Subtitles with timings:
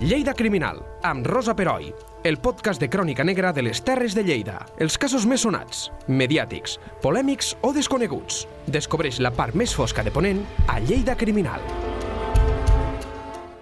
[0.00, 1.90] Lleida Criminal, amb Rosa Peroi,
[2.24, 4.54] el podcast de crònica negra de les Terres de Lleida.
[4.80, 8.46] Els casos més sonats, mediàtics, polèmics o desconeguts.
[8.64, 10.40] Descobreix la part més fosca de Ponent
[10.72, 11.60] a Lleida Criminal.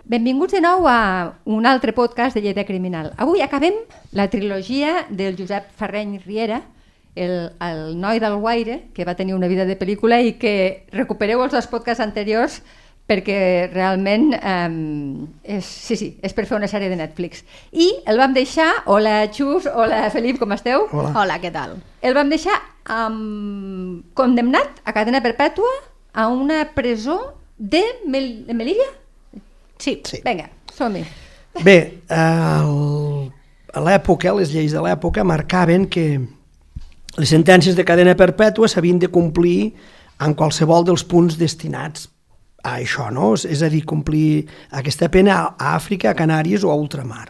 [0.06, 3.10] Benvinguts de nou a un altre podcast de Lleida Criminal.
[3.18, 3.82] Avui acabem
[4.14, 6.62] la trilogia del Josep Ferreny Riera,
[7.16, 11.42] el, el noi del Guaire, que va tenir una vida de pel·lícula i que recupereu
[11.42, 12.62] els dos podcasts anteriors
[13.08, 17.40] perquè realment eh, és, sí, sí, és per fer una sèrie de Netflix.
[17.72, 20.84] I el vam deixar, hola Xus, hola Felip, com esteu?
[20.92, 21.14] Hola.
[21.16, 21.78] Hola, què tal?
[22.04, 22.58] El vam deixar
[22.92, 25.70] um, condemnat a cadena perpètua
[26.12, 27.18] a una presó
[27.56, 28.90] de, Mel de Melilla?
[29.80, 30.02] Sí.
[30.04, 30.20] Sí.
[30.26, 31.06] Vinga, som-hi.
[31.64, 31.78] Bé,
[32.12, 32.74] el,
[33.72, 36.20] a l'època, les lleis de l'època marcaven que
[37.18, 39.72] les sentències de cadena perpètua s'havien de complir
[40.22, 42.06] en qualsevol dels punts destinats
[42.64, 43.32] a això, no?
[43.34, 47.28] És a dir, complir aquesta pena a Àfrica, a Canàries o a ultramar.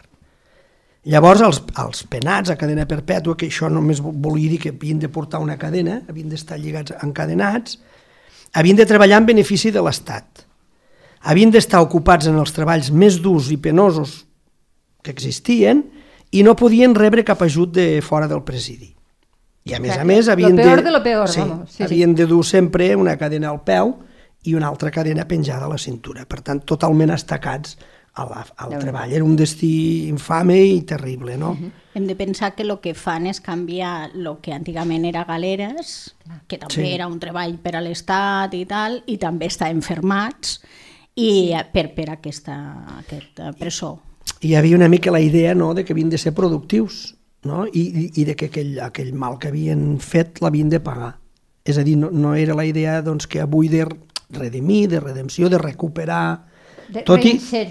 [1.09, 5.09] Llavors, els, els penats a cadena perpètua, que això només volia dir que havien de
[5.09, 7.79] portar una cadena, havien d'estar lligats encadenats,
[8.53, 10.45] havien de treballar en benefici de l'Estat.
[11.29, 14.23] Havien d'estar ocupats en els treballs més durs i penosos
[15.03, 15.83] que existien
[16.31, 18.93] i no podien rebre cap ajut de fora del presidi.
[19.69, 21.71] I a més a més Lo havien peor de, de lo peor, sí, vamos.
[21.71, 21.83] Sí, sí.
[21.83, 23.95] havien de dur sempre una cadena al peu
[24.43, 26.25] i una altra cadena penjada a la cintura.
[26.25, 27.77] Per tant, totalment estacats
[28.15, 29.11] a la, al treball.
[29.13, 31.53] Era un destí infame i terrible, no?
[31.93, 36.15] Hem de pensar que el que fan és canviar el que antigament era galeres,
[36.47, 36.93] que també Sí.
[36.93, 40.61] era un treball per a l'Estat i tal, i també està enfermats,
[41.15, 42.55] i per, per aquesta,
[42.99, 43.99] aquesta presó.
[44.41, 47.65] I hi havia una mica la idea no, de que havien de ser productius no?
[47.67, 51.17] I, i, i de que aquell, aquell mal que havien fet l'havien de pagar.
[51.63, 53.85] És a dir, no, no era la idea doncs, que avui de
[54.29, 56.45] redimir, de redempció, de recuperar...
[56.89, 57.67] De Tot i, reinser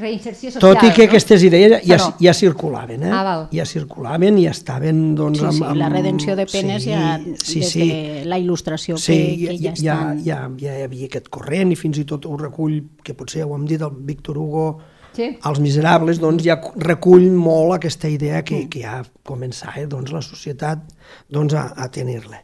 [0.00, 0.62] reinserció social.
[0.62, 1.10] tot i que no?
[1.10, 2.06] aquestes idees ja, no?
[2.24, 3.10] ja circulaven, eh?
[3.12, 3.42] Ah, val.
[3.52, 5.78] ja circulaven i estaven doncs, Sí, sí, amb, amb...
[5.82, 7.88] la redenció de penes sí, ja sí, des sí.
[7.90, 10.24] de la il·lustració Sí, que, que ja, ja, ja, estan...
[10.24, 13.52] ja, ja hi havia aquest corrent i fins i tot ho recull, que potser ho
[13.58, 14.66] hem dit, el Víctor Hugo,
[15.12, 15.26] Sí.
[15.44, 20.86] Els Miserables, doncs ja recull molt aquesta idea que, que ja començava doncs, la societat
[21.28, 22.40] doncs, a, a tenir-la.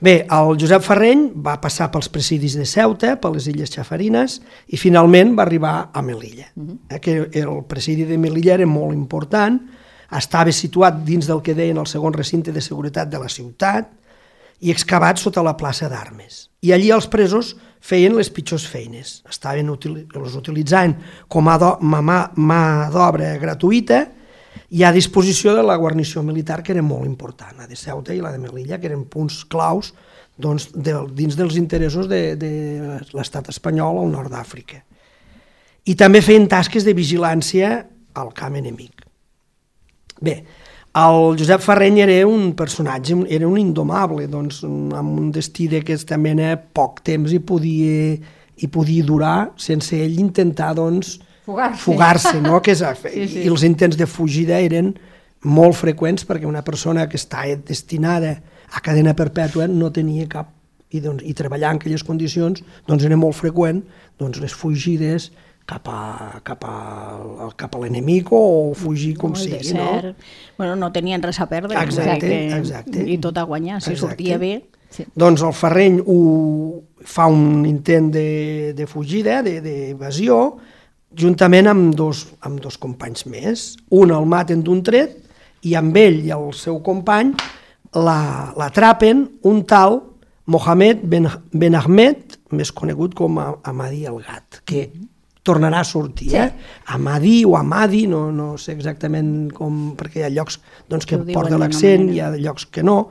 [0.00, 4.38] Bé, el Josep Ferreny va passar pels presidis de Ceuta, per les Illes Xafarines,
[4.72, 6.46] i finalment va arribar a Melilla.
[6.88, 9.60] eh, que el presidi de Melilla era molt important,
[10.16, 13.92] estava situat dins del que deien el segon recinte de seguretat de la ciutat,
[14.60, 16.48] i excavat sota la plaça d'armes.
[16.62, 19.22] I allí els presos feien les pitjors feines.
[19.28, 20.96] Estaven util els utilitzant
[21.28, 24.06] com a mà, mà d'obra gratuïta
[24.70, 28.20] i a disposició de la guarnició militar, que era molt important, la de Ceuta i
[28.22, 29.92] la de Melilla, que eren punts claus
[30.40, 32.52] doncs, de, dins dels interessos de, de
[33.16, 34.80] l'estat espanyol al nord d'Àfrica.
[35.90, 37.72] I també feien tasques de vigilància
[38.14, 39.02] al camp enemic.
[40.20, 40.36] Bé,
[41.00, 46.54] el Josep Ferreny era un personatge, era un indomable, doncs, amb un destí d'aquesta mena
[46.58, 48.14] poc temps i podia,
[48.60, 51.18] i podia durar sense ell intentar doncs,
[51.50, 51.82] Fugar-se.
[51.82, 52.60] fugar-se no?
[52.62, 53.42] que és, Sí, sí.
[53.44, 54.94] i els intents de fugida eren
[55.42, 58.36] molt freqüents perquè una persona que està destinada
[58.72, 60.52] a cadena perpètua no tenia cap
[60.90, 63.82] i, doncs, i treballar en aquelles condicions doncs era molt freqüent
[64.18, 65.30] doncs, les fugides
[65.70, 70.14] cap a, cap a, cap a l'enemic o fugir com el sigui, no?
[70.58, 71.76] Bueno, no tenien res a perdre.
[71.78, 73.04] Exacte, perquè- exacte.
[73.06, 74.16] I tot a guanyar, si Exacte.
[74.16, 74.64] sortia bé.
[74.90, 75.04] Sí.
[75.14, 80.56] Doncs el Ferreny ho, fa un intent de, de fugida, de- d'evasió,
[81.16, 83.76] juntament amb dos, amb dos companys més.
[83.90, 85.16] Un el maten d'un tret
[85.66, 87.32] i amb ell i el seu company
[87.94, 90.02] la- l'atrapen un tal
[90.50, 94.90] Mohamed Ben, ben Ahmed, més conegut com a Amadi el Gat, que
[95.46, 96.30] tornarà a sortir.
[96.30, 96.36] Sí.
[96.36, 96.48] Eh?
[96.86, 100.58] Amadi o Amadi, no, no sé exactament com, perquè hi ha llocs
[100.90, 103.08] doncs, que porta l'accent, hi ha llocs que no,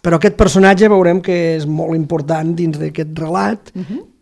[0.00, 3.70] però aquest personatge veurem que és molt important dins d'aquest relat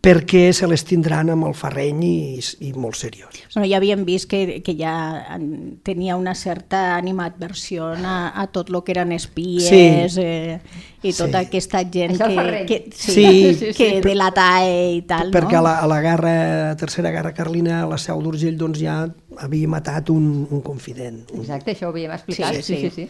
[0.03, 3.45] perquè se les tindran amb el Ferreny i, i molt serioses.
[3.53, 4.95] Bueno, ja havíem vist que, que ja
[5.37, 10.21] en- tenia una certa animadversió a, a tot el que eren espies Sí.
[10.25, 10.59] eh,
[11.03, 11.47] i tota Sí.
[11.47, 13.53] aquesta gent Això que, que, sí, Sí.
[13.55, 15.31] sí, que delatava i tal.
[15.31, 15.59] perquè no?
[15.59, 19.05] a la, a la guerra, tercera guerra carlina, a la seu d'Urgell doncs, ja
[19.39, 21.23] havia matat un, un confident.
[21.31, 21.45] Un...
[21.47, 22.55] Exacte, això ho havíem explicat.
[22.59, 23.07] Sí, Sí, sí, sí.
[23.07, 23.09] sí.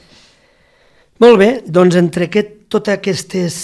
[1.21, 3.55] Molt bé, doncs entre aquest, totes aquestes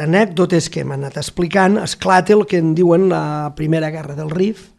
[0.00, 4.70] anècdotes que hem anat explicant, esclata el que en diuen la Primera Guerra del Rif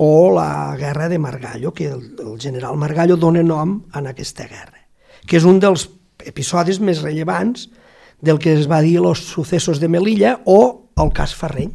[0.00, 4.86] o la Guerra de Margallo, que el, el general Margallo dona nom a aquesta guerra,
[5.26, 5.88] que és un dels
[6.24, 7.66] episodis més rellevants
[8.20, 11.72] del que es va dir los successos de Melilla o el cas Ferreny.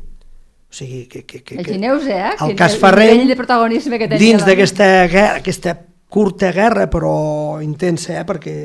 [0.65, 2.31] O sigui, que, que, que, Imagineu-vos, eh?
[2.39, 5.75] el que cas nivell de protagonisme que tenia dins d'aquesta guerra, aquesta
[6.09, 8.25] curta guerra, però intensa, eh?
[8.27, 8.55] perquè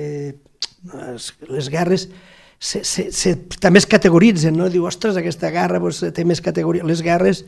[0.95, 2.09] les, les guerres
[2.61, 4.69] se, se, se, també es categoritzen, no?
[4.69, 6.85] Diu, ostres, aquesta guerra doncs, té més categoria.
[6.85, 7.45] Les guerres,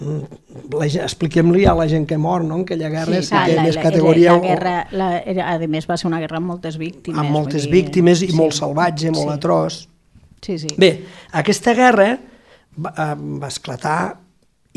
[0.00, 2.56] mm, la expliquem-li a la gent que mor, no?
[2.62, 4.32] En aquella guerra sí, té la, més la, categoria.
[4.32, 7.20] la, o- guerra, la, era, a més, va ser una guerra amb moltes víctimes.
[7.20, 9.36] amb moltes dir, víctimes i molt salvatge, molt sí.
[9.36, 9.80] atroç.
[10.46, 10.68] Sí, sí.
[10.78, 10.92] Bé,
[11.32, 12.14] aquesta guerra
[12.78, 13.98] va, eh, va esclatar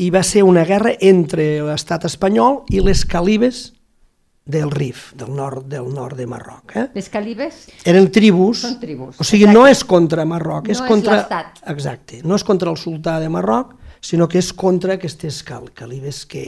[0.00, 3.70] i va ser una guerra entre l'estat espanyol i les calibes
[4.44, 6.74] del Rif, del nord, del nord de Marroc.
[6.76, 6.86] Eh?
[6.94, 10.90] Les calibes Eren tribus, Són tribus, o sigui, no és contra Marroc, és No és
[10.90, 11.18] contra...
[11.20, 11.60] l'estat.
[11.70, 16.24] Exacte, no és contra el sultà de Marroc, sinó que és contra aquestes cal calibes
[16.26, 16.44] que,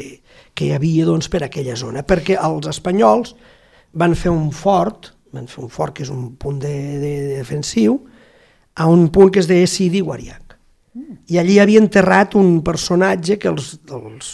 [0.57, 3.37] que hi havia doncs, per aquella zona, perquè els espanyols
[3.93, 7.37] van fer un fort, van fer un fort que és un punt de, de, de
[7.43, 8.01] defensiu,
[8.75, 10.57] a un punt que es deia Sidi Guariac.
[11.29, 14.33] I allí havia enterrat un personatge que els, els,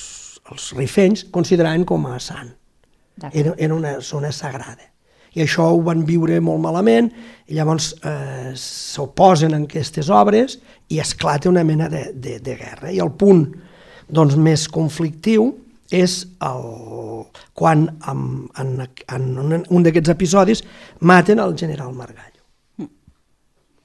[0.50, 2.54] els rifenys consideraven com a sant.
[3.32, 4.87] Era, era una zona sagrada.
[5.37, 7.11] I això ho van viure molt malament,
[7.47, 12.91] i llavors eh, s'oposen en aquestes obres i esclata una mena de, de, de guerra.
[12.91, 13.44] I el punt
[14.09, 15.50] doncs, més conflictiu
[15.94, 16.65] és el,
[17.56, 18.25] quan en,
[18.61, 20.64] en, en un, un d'aquests episodis
[21.00, 22.35] maten el general Margallo.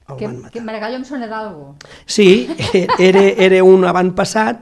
[0.04, 1.74] El que, que Margallo em sona d'algo.
[2.04, 2.46] Sí,
[2.98, 4.60] era, era un avantpassat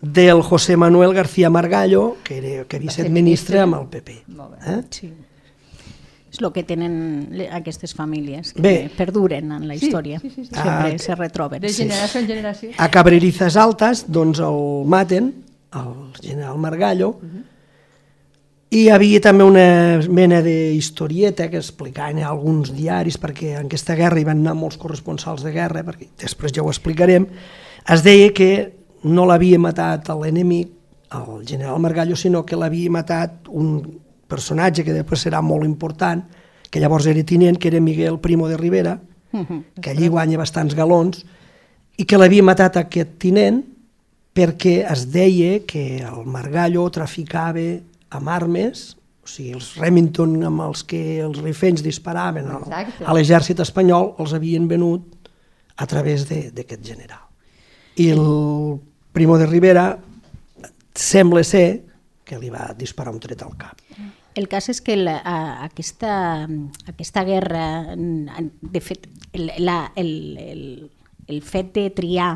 [0.00, 3.86] del José Manuel García Margallo, que, era, que havia Va estat ser ministre amb el
[3.88, 4.16] PP.
[4.28, 4.74] Molt bé.
[4.74, 4.82] Eh?
[4.90, 5.12] Sí.
[6.32, 8.90] És el que tenen aquestes famílies, que Bé.
[8.96, 10.18] perduren en la Sí, història.
[10.20, 10.50] sí, sí, sí.
[10.54, 11.62] Sempre Ah, se retroben.
[11.62, 12.70] De generació en generació.
[12.76, 15.30] A Cabrerizas Altas, doncs el maten,
[15.72, 17.14] el general Margallo,
[18.68, 24.20] i hi havia també una mena d'historieta que explicaven alguns diaris, perquè en aquesta guerra
[24.20, 27.28] hi van anar molts corresponsals de guerra, perquè després ja ho explicarem,
[27.88, 28.50] es deia que
[29.06, 30.72] no l'havia matat l'enemic,
[31.16, 36.24] el general Margallo, sinó que l'havia matat un personatge que després serà molt important,
[36.70, 38.98] que llavors era tinent, que era Miguel Primo de Rivera,
[39.82, 41.24] que allí guanya bastants galons,
[41.98, 43.62] i que l'havia matat aquest tinent
[44.36, 47.62] perquè es deia que el Margallo traficava
[48.10, 52.66] amb armes, o sigui, els Remington amb els que els rifenys disparaven al-
[53.06, 55.30] a l'exèrcit espanyol els havien venut
[55.76, 57.24] a través de- d'aquest general.
[57.96, 58.80] I el
[59.16, 59.96] Primo de Rivera
[60.92, 61.86] sembla ser
[62.20, 63.78] que li va disparar un tret al cap.
[64.36, 65.14] El cas és que la,
[65.64, 66.44] aquesta,
[66.84, 70.60] aquesta guerra, de fet, el, la, el, el,
[71.32, 72.28] el fet de triar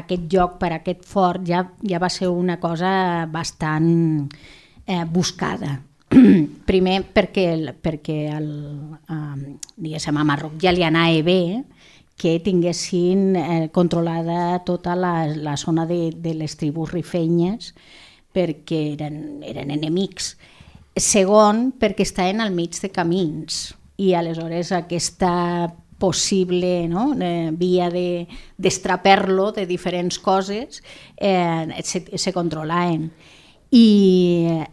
[0.00, 4.26] aquest lloc per aquest fort ja, ja va ser una cosa bastant
[4.82, 5.76] eh, buscada.
[6.72, 7.46] Primer perquè,
[7.78, 8.50] perquè el,
[9.06, 11.42] eh, diguéssim, a Marroc ja li anava bé
[12.16, 17.72] que tinguessin eh, controlada tota la, la zona de, de les tribus rifenyes
[18.32, 20.34] perquè eren, eren enemics.
[20.96, 25.32] Segon, perquè estaven al mig de camins i aleshores aquesta
[26.02, 27.12] possible no?
[27.20, 28.26] eh, via de
[28.58, 30.82] destraper-lo de diferents coses
[31.16, 33.12] eh, se, se controlaven.
[33.70, 33.86] I,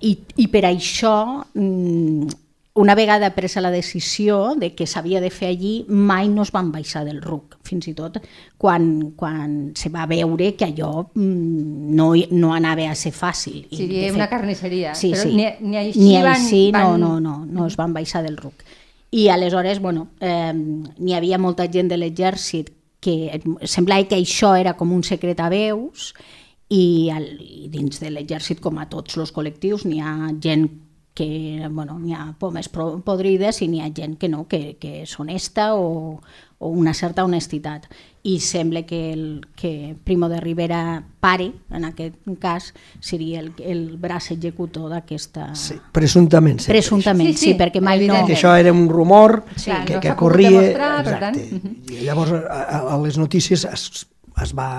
[0.01, 1.13] i, i per això,
[1.53, 2.33] mm,
[2.79, 6.69] una vegada presa la decisió de que s'havia de fer allí, mai no es van
[6.71, 8.21] baixar del RUC, fins i tot
[8.57, 13.65] quan, quan se va veure que allò mm, no, no anava a ser fàcil.
[13.67, 14.95] I, Seria de una fet, carnisseria.
[14.95, 15.35] Sí, però sí.
[15.35, 17.03] Ni, ni així, ni van, així no, van...
[17.03, 18.63] no, no, no es van baixar del RUC.
[19.11, 22.71] I aleshores, bueno, eh, n'hi havia molta gent de l'exèrcit
[23.03, 26.13] que semblava que això era com un secret a veus
[26.71, 30.69] i, al, i dins de l'exèrcit, com a tots els col·lectius, n'hi ha gent
[31.19, 35.17] que, bueno, n'hi ha pomes podrides i n'hi ha gent que no, que, que és
[35.19, 36.21] honesta o,
[36.63, 37.89] o una certa honestitat.
[38.23, 39.25] I sembla que, el,
[39.59, 42.69] que Primo de Rivera pare, en aquest cas,
[43.03, 45.49] seria el, el braç executor d'aquesta...
[45.59, 46.59] Sí, presumptament.
[46.63, 46.79] sempre.
[46.79, 48.23] Presumptament, Sí, sí, sí, sí, perquè mai no...
[48.27, 50.51] que això era un rumor Sí, que, no que corria...
[50.55, 51.47] demostrar, per exacte.
[51.51, 53.87] tant, I llavors a, a, a les notícies es,
[54.43, 54.71] es, va,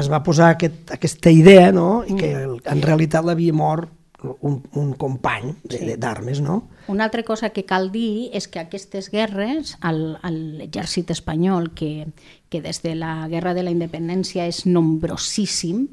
[0.00, 2.04] es va posar aquest, aquesta idea no?
[2.08, 3.98] i que el, en realitat l'havia mort
[4.40, 6.68] un, un company de- de- d'armes, no?
[6.88, 12.08] Una altra cosa que cal dir és que aquestes guerres, l'exèrcit espanyol, que,
[12.48, 15.88] que des de la Guerra de la Independència és nombrosíssim,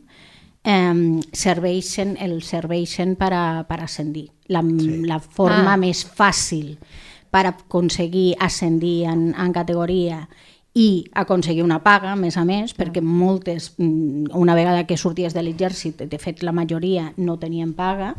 [0.63, 4.29] eh, serveixen, el serveixen per, a, per ascendir.
[4.47, 5.01] La, sí.
[5.05, 5.77] la forma Ah.
[5.77, 6.77] més fàcil
[7.29, 10.27] per aconseguir ascendir en, en categoria
[10.73, 15.33] i aconseguir una paga, a més a més, perquè moltes, mm, una vegada que sorties
[15.33, 18.15] de l'exèrcit, de fet la majoria no tenien paga,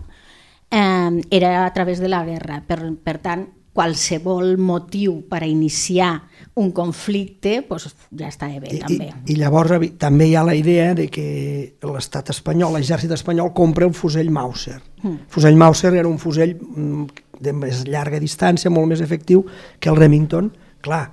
[0.71, 2.63] eh, era a través de la guerra.
[2.67, 6.11] Per, per tant, qualsevol motiu per a iniciar
[6.59, 9.07] un conflicte, doncs ja està bé, I, també.
[9.07, 13.87] i, I llavors també hi ha la idea de que l'estat espanyol, l'exèrcit espanyol, compra
[13.87, 14.81] el fusell Mauser.
[15.03, 15.31] Mm.
[15.31, 17.07] fusell Mauser era un fusell mm,
[17.41, 19.47] de més llarga distància, molt més efectiu
[19.79, 20.51] que el Remington.
[20.83, 21.05] Clar,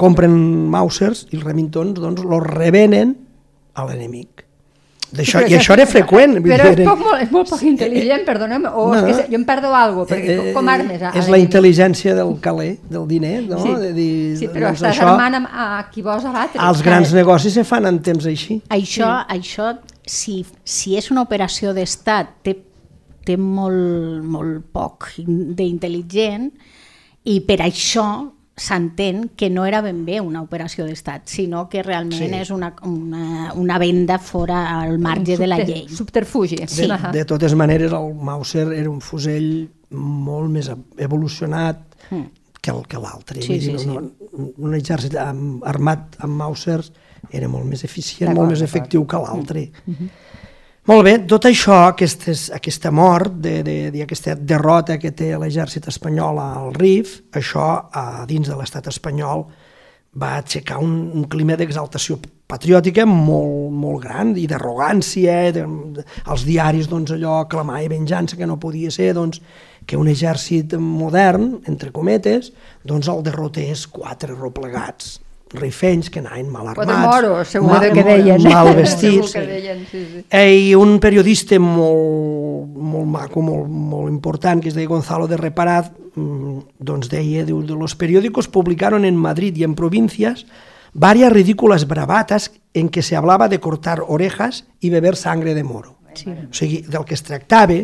[0.00, 0.34] compren
[0.70, 3.16] Mausers i els Remingtons doncs, los revenen
[3.74, 4.44] a l'enemic.
[5.14, 6.40] D'això, I això era freqüent.
[6.42, 9.02] Però és, poc, molt, és molt poc intel·ligent, perdona'm, o No.
[9.06, 11.38] és que jo em perdo alguna cosa, perquè eh, com armes a, a és la
[11.38, 13.60] intel·ligència del caler, del diner, no?
[13.62, 16.58] Sí, de dir, sí però doncs estàs això, armant amb, a qui vols abatre.
[16.58, 18.58] Els grans negocis se fan en temps així.
[18.74, 19.76] Això, això
[20.06, 22.56] si, si és una operació d'estat, té,
[23.24, 26.50] té molt, molt poc d'intel·ligent
[27.30, 28.08] i per això
[28.56, 32.28] s'entén que no era ben bé una operació d'estat, sinó que realment Sí.
[32.28, 32.34] sí.
[32.34, 35.88] és una, una, una venda fora al marge de la Subter- llei.
[35.88, 36.56] Subterfugi.
[36.56, 37.10] De, Ahà.
[37.12, 41.80] de totes maneres, el Mauser era un fusell molt més evolucionat
[42.60, 43.42] que el que l'altre.
[43.42, 44.12] Sí, sí, no, no,
[44.56, 46.92] un exèrcit armat amb Mausers
[47.30, 49.70] era molt més eficient, molt més efectiu que l'altre.
[50.84, 55.88] Molt bé, tot això, aquestes, aquesta mort, de, de, de, aquesta derrota que té l'exèrcit
[55.88, 59.46] espanyol al Rif, això a dins de l'estat espanyol
[60.20, 62.18] va aixecar un, un clima d'exaltació
[62.52, 65.64] patriòtica molt, molt gran i d'arrogància, de,
[65.96, 69.40] de, els diaris doncs, allò clamava venjança que no podia ser doncs,
[69.88, 72.52] que un exèrcit modern, entre cometes,
[72.84, 75.14] doncs el derrotés quatre replegats
[75.54, 78.42] rifenys que anaven mal armats, moros, segur mal, que deien.
[78.42, 79.32] mal vestits.
[79.32, 80.24] que deien, sí, sí.
[80.30, 85.90] I un periodista molt, molt maco, molt, molt important, que es deia Gonzalo de Reparaz,
[86.14, 90.46] mm, doncs deia, diu, de los periódicos publicaron en Madrid y en provincias
[90.94, 95.96] varias ridículas bravatas en que se hablaba de cortar orejas y beber sangre de moro.
[96.14, 96.30] Sí.
[96.30, 97.82] O sigui, del que es tractava,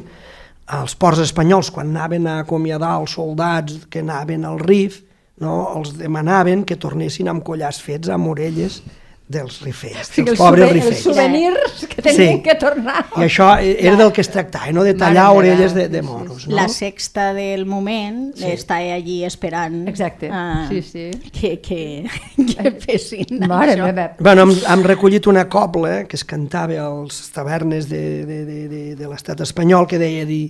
[0.70, 5.02] els ports espanyols, quan anaven a acomiadar els soldats que anaven al RIF,
[5.40, 8.82] no, els demanaven que tornessin amb collars fets amb orelles
[9.30, 11.02] dels rifers, dels els, pobres souve- els rifers.
[11.04, 12.42] souvenirs que tenien Sí.
[12.42, 13.04] que tornar.
[13.14, 14.82] I això era del que es tractava, no?
[14.82, 16.42] de tallar Mare orelles de, de sí, sí, moros.
[16.42, 16.48] sí.
[16.50, 16.56] No?
[16.56, 18.44] La sexta del moment sí.
[18.50, 21.10] està allí esperant Exacte, ah, sí, sí.
[21.30, 22.10] que, que,
[22.44, 23.86] que fessin Mare això.
[23.86, 24.08] meva.
[24.18, 28.82] Bueno, hem, hem recollit una cobla que es cantava als tavernes de, de, de, de,
[28.96, 30.48] de l'estat espanyol que deia dir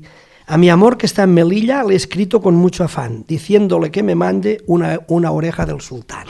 [0.53, 4.03] A mi amor que está en Melilla le he escrito con mucho afán, diciéndole que
[4.03, 6.27] me mande una, una oreja del sultán.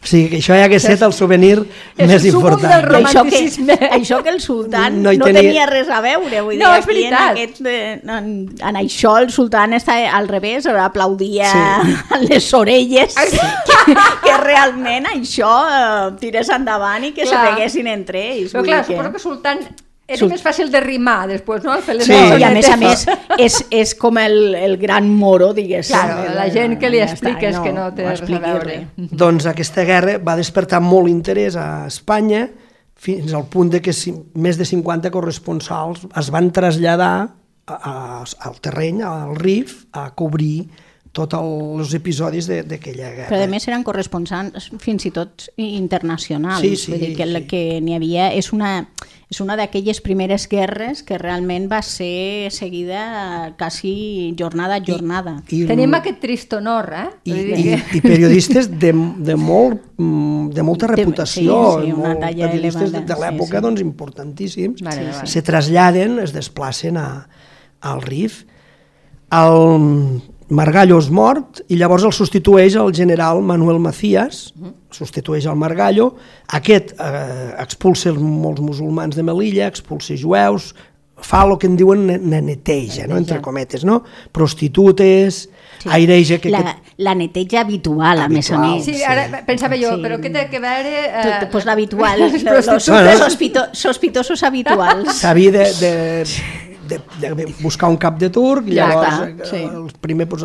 [0.00, 1.58] O sigui, que això ja que set el souvenir
[1.98, 2.86] És més el important.
[2.86, 3.40] del això que,
[3.98, 5.64] això que el sultan No no, tenia- tenia...
[5.66, 7.30] res a veure, vull dir, No, és aquí en, veritat.
[7.32, 8.28] aquest, eh, en,
[8.70, 11.92] en això el sultan està al revés, aplaudia Sí.
[11.98, 12.26] sí.
[12.30, 17.34] les orelles, que, que realment això eh, tirés endavant i que Clar.
[17.34, 18.54] se peguessin entre ells.
[18.54, 19.58] Però clar, dir suposo que Sultan
[20.16, 21.74] Sul- més fàcil de rimar després, no?
[21.84, 22.12] Fer les Sí.
[22.16, 23.02] No, I a més a més
[23.38, 25.92] és, és com el, el gran moro, diguéssim.
[25.94, 28.78] Claro, la gent que li Ja està, expliques que no té res a veure.
[28.96, 32.46] Doncs aquesta guerra va despertar molt interès a Espanya
[32.98, 37.12] fins al punt de que si, més de 50 corresponsals es van traslladar
[37.66, 40.68] a, a, al terreny, al RIF, a cobrir
[41.12, 43.28] tots els episodis de- d'aquella guerra.
[43.30, 46.60] Però a més eren corresponsals fins i tot internacionals.
[46.60, 47.32] Sí, sí, Vull dir que, sí.
[47.32, 48.88] la que n'hi havia és una,
[49.28, 55.34] és una d'aquelles primeres guerres que realment va ser seguida quasi jornada a jornada.
[55.52, 57.08] I, Tenim aquest trist honor, eh?
[57.28, 58.94] i, i, que- i periodistes de,
[59.28, 63.14] de, molt, mm, de molta De- reputació, sí, sí, una molt, talla periodistes de, elevada,
[63.14, 63.64] de l'època sí, sí.
[63.68, 65.26] doncs, importantíssims, Mare meva.
[65.26, 67.08] se traslladen, es desplacen a,
[67.80, 68.44] al RIF,
[69.30, 74.54] el Margallo és mort i llavors el substitueix el general Manuel Macías,
[74.90, 76.14] substitueix el Margallo,
[76.56, 80.70] aquest eh, expulsa els, molts musulmans de Melilla, expulsa jueus,
[81.18, 83.16] fa el que en diuen ne- ne- neteja, no?
[83.18, 84.04] entre cometes, no?
[84.32, 85.48] prostitutes,
[85.82, 85.88] sí.
[85.90, 86.38] aireja...
[86.38, 88.76] Que, la, que, la neteja habitual, a més a Habitual.
[88.78, 88.84] més.
[88.86, 90.02] Sí, ara pensava jo, Sí.
[90.04, 90.94] però què té que veure...
[91.08, 93.18] Eh, Tot, pues l'habitual, les los, los prostitutes?
[93.18, 95.12] sospito, sospitosos habituals.
[95.20, 95.92] S'havia de, de,
[96.88, 99.62] de, de buscar un cap de turc, Ja llavors està, eh, sí.
[99.64, 100.44] el primer pues,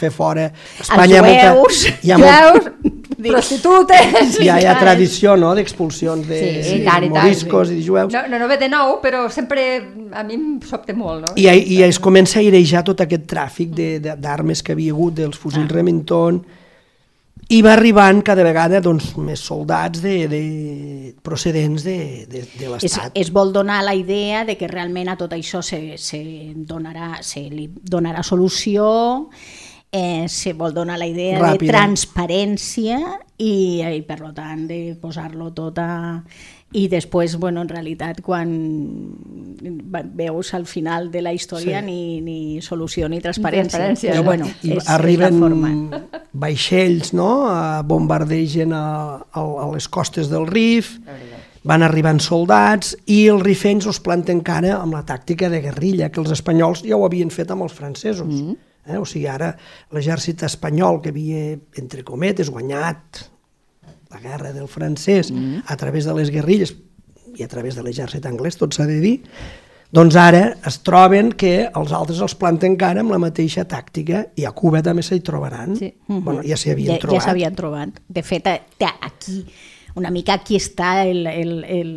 [0.00, 0.48] fer fora
[0.80, 2.70] Espanya hi ha jueus, molta, hi ha, molt,
[3.24, 3.34] Veus?
[3.34, 4.38] Prostitutes!
[4.40, 7.72] hi ha, hi ha tradició no, d'expulsions de, Sí, i de tant, i tant, moriscos
[7.72, 9.66] i jueus No, no, no ve de nou, però sempre
[10.12, 11.32] a mi em sobta molt, no?
[11.40, 13.72] I, i es comença a airejar tot aquest tràfic
[14.04, 15.74] d'armes que havia hagut, dels fusells Ah.
[15.78, 16.42] Remington,
[17.52, 20.40] i va arribant cada vegada doncs, més soldats de, de,
[21.24, 21.98] procedents de,
[22.30, 23.12] de, de es, l'Estat.
[23.18, 26.22] es vol donar la idea de que realment a tot això se, se,
[26.56, 28.86] donarà, se li donarà solució,
[29.92, 31.60] eh, se vol donar la idea Ràpida.
[31.60, 32.98] de transparència
[33.38, 36.22] i, i per tant de posar-lo tot a,
[36.74, 38.50] i després, bueno, en realitat, quan
[40.14, 41.86] veus al final de la història Sí.
[41.86, 43.70] ni, ni solució ni transparència.
[43.78, 44.24] transparència, Però, no?
[44.24, 45.70] bueno, I és, arriben és forma.
[46.32, 50.98] vaixells, no?, a bombardegen a, a, a les costes del Rif,
[51.64, 56.20] van arribant soldats i els rifenys els planten cara amb la tàctica de guerrilla, que
[56.20, 58.26] els espanyols ja ho havien fet amb els francesos.
[58.28, 58.56] Mm.
[58.86, 58.98] Eh?
[58.98, 59.54] O sigui, ara
[59.94, 63.30] l'exèrcit espanyol, que havia, entre cometes, guanyat
[64.14, 65.66] la guerra del francès mm.
[65.66, 66.74] a través de les guerrilles
[67.34, 69.18] i a través de l'exèrcit anglès, tot s'ha de dir,
[69.94, 74.46] doncs ara es troben que els altres els planten cara amb la mateixa tàctica i
[74.46, 75.76] a Cuba també s'hi trobaran.
[75.78, 75.92] Sí.
[76.08, 77.20] Bueno, ja s'hi havien ja, trobat.
[77.20, 78.00] Ja s'havien trobat.
[78.08, 79.44] De fet, a- aquí,
[79.94, 81.92] una mica aquí està el, el, el,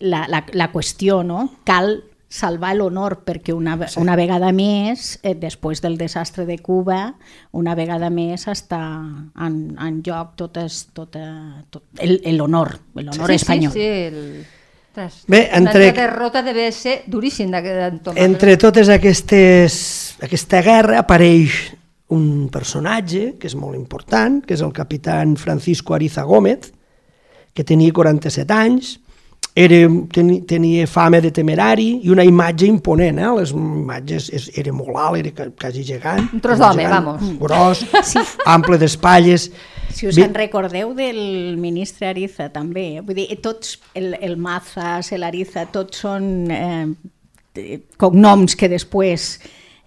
[0.00, 1.50] la, la, la qüestió, no?
[1.68, 1.98] Cal
[2.32, 3.98] salvar l'honor perquè una, sí.
[4.00, 7.14] una vegada més, eh, després del desastre de Cuba,
[7.52, 8.80] una vegada més està
[9.36, 13.76] en, en joc tot, es, tot, eh, tot l'honor, l'honor sí, espanyol.
[13.76, 14.26] Sí, sí, el...
[14.92, 18.20] Ostres, Bé, entre- La derrota devia ser duríssim d'entomar.
[18.20, 21.72] Entre totes aquestes, aquesta guerra apareix
[22.12, 26.72] un personatge que és molt important, que és el capitán Francisco Ariza Gómez,
[27.56, 28.98] que tenia 47 anys,
[29.54, 29.80] era,
[30.12, 33.30] teni, tenia fama de temerari i una imatge imponent, eh?
[33.36, 36.24] les imatges és, era molt alt, era quasi gegant.
[36.32, 37.34] Un tros d'home, gegant, vamos.
[37.40, 38.22] Gros, sí.
[38.48, 39.50] ample d'espatlles.
[39.92, 42.86] Si us Bé, en recordeu del ministre Ariza, també.
[42.96, 43.02] eh?
[43.04, 49.34] Vull dir, tots, el, el Mazas, el Ariza, tots són eh, cognoms que després,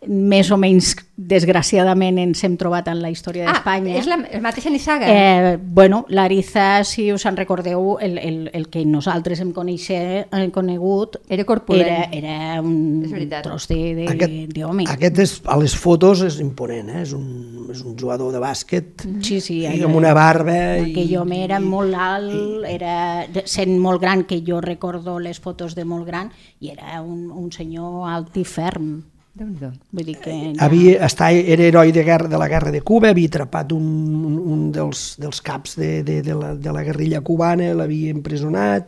[0.07, 3.95] més o menys desgraciadament, ens hem trobat en la història Ah, d'Espanya.
[3.99, 5.07] és la, el mateix Nissaga?
[5.07, 10.51] Eh, bueno, l'Ariza, si us en recordeu, el, el, el que nosaltres hem, conèixer, hem
[10.51, 11.87] conegut Era corpulent.
[11.87, 13.05] era, era un
[13.43, 14.83] tros de- aquest, de- d'home.
[14.87, 17.01] aquest és, a les fotos és imponent, eh?
[17.03, 19.61] és, un, és un jugador de bàsquet Sí, sí.
[19.65, 20.77] i amb una barba.
[20.79, 25.75] i- Aquell home era molt alt, era, sent molt gran, que jo recordo les fotos
[25.75, 29.03] de molt gran, i era un, un senyor alt i ferm.
[29.35, 30.33] Vull dir que...
[30.63, 33.87] havia, està, era heroi de, guerra, de la guerra de Cuba, havia atrapat un,
[34.29, 38.87] un, un dels, dels caps de, de, de, la, de la guerrilla cubana, l'havia empresonat,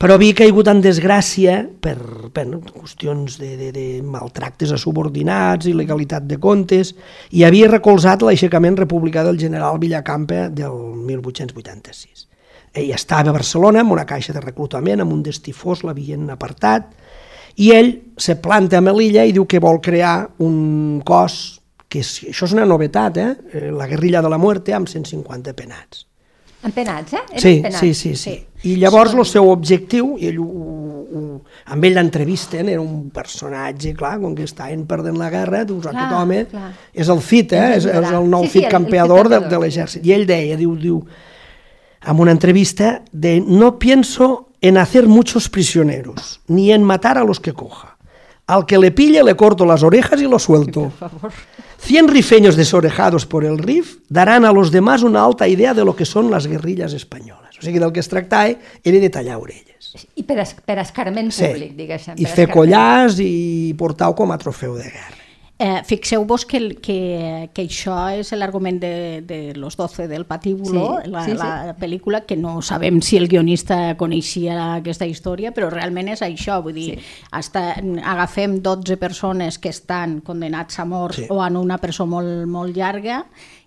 [0.00, 1.96] però havia caigut en desgràcia per,
[2.32, 6.94] per no, qüestions de, de, de maltractes a subordinats, il·legalitat de comptes,
[7.36, 12.26] i havia recolzat l'aixecament republicà del general Villacampa del 1886.
[12.76, 16.92] Ell estava a Barcelona amb una caixa de reclutament, amb un destí fos, l'havien apartat,
[17.56, 22.10] i ell se planta a Melilla i diu que vol crear un cos, que és,
[22.30, 23.30] això és una novetat, eh?
[23.52, 26.04] Eh, la guerrilla de la muerte amb 150 penats.
[26.66, 27.20] Empenats, eh?
[27.30, 27.78] Eren Sí, empenats.
[27.80, 28.46] sí, sí, sí.
[28.66, 31.20] I llavors el seu objectiu, i ell ho, ho,
[31.70, 35.94] amb ell l'entrevisten, era un personatge, clar, quan que estaven perdent la guerra, dius, Clar,
[35.94, 36.72] aquest home clar.
[36.92, 37.76] és el FIT, eh?
[37.76, 39.78] És, és el nou Sí, sí, FIT el- el campeador FIT de, campeador, de sí.
[39.78, 40.06] l'exèrcit.
[40.06, 40.98] I ell deia, diu, diu,
[42.06, 47.40] en una entrevista, de no pienso en hacer muchos prisioneros, ni en matar a los
[47.40, 47.96] que coja.
[48.46, 50.92] Al que le pille le corto las orejas y lo suelto.
[51.78, 55.96] Cien rifeños desorejados por el RIF darán a los demás una alta idea de lo
[55.96, 57.58] que son las guerrillas españoles.
[57.58, 59.94] O sigui, del que es tractava era de tallar orelles.
[60.14, 62.18] I per, es, per escarment públic, diguéssim.
[62.20, 65.25] I fer collars i portar-ho com a trofeu de guerra.
[65.58, 71.10] Eh, Fixeu-vos que, que, que això és l'argument de, de Los 12 del Patíbulo, Sí,
[71.10, 71.36] la, sí, sí.
[71.38, 76.58] la pel·lícula, que no sabem si el guionista coneixia aquesta història, però realment és això,
[76.62, 77.06] vull dir, Sí.
[77.30, 81.26] hasta, agafem 12 persones que estan condenats a mort Sí.
[81.30, 83.24] o en una presó molt, molt llarga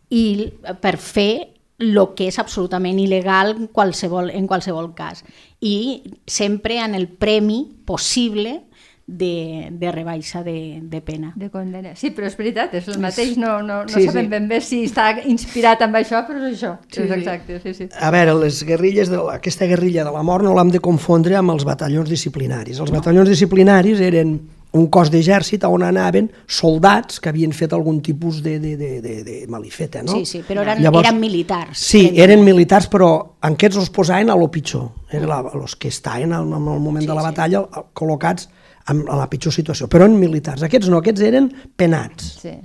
[0.09, 5.23] i per fer el que és absolutament il·legal en qualsevol, en qualsevol cas.
[5.61, 8.65] I sempre en el premi possible
[9.09, 11.31] de, de rebaixa de, de pena.
[11.35, 11.95] De condena.
[11.97, 14.31] Sí, però és veritat, és el mateix, no, no, no Sí, sabem sí.
[14.35, 17.17] ben bé si està inspirat amb això, però és això, Sí, és sí.
[17.17, 17.89] exacte, sí, sí.
[17.99, 21.35] A veure, les guerrilles de la, aquesta guerrilla de la mort no l'hem de confondre
[21.39, 22.79] amb els batallons disciplinaris.
[22.79, 24.37] Els batallons disciplinaris eren
[24.77, 29.15] un cos d'exèrcit on anaven soldats que havien fet algun tipus de, de, de, de,
[29.25, 30.19] de malifeta, no?
[30.19, 31.81] Sí, sí, però eren, eren militars.
[31.89, 33.09] Sí, eren militars, però
[33.41, 34.91] en aquests els posaven a lo pitjor.
[35.09, 37.31] Eren la, els que estaven en el moment Sí, de la sí.
[37.31, 37.63] batalla
[37.97, 38.45] col·locats
[38.91, 39.87] en, en la pitjor situació.
[39.91, 40.63] Però en militars.
[40.67, 42.35] Aquests no, aquests eren penats.
[42.43, 42.57] sí.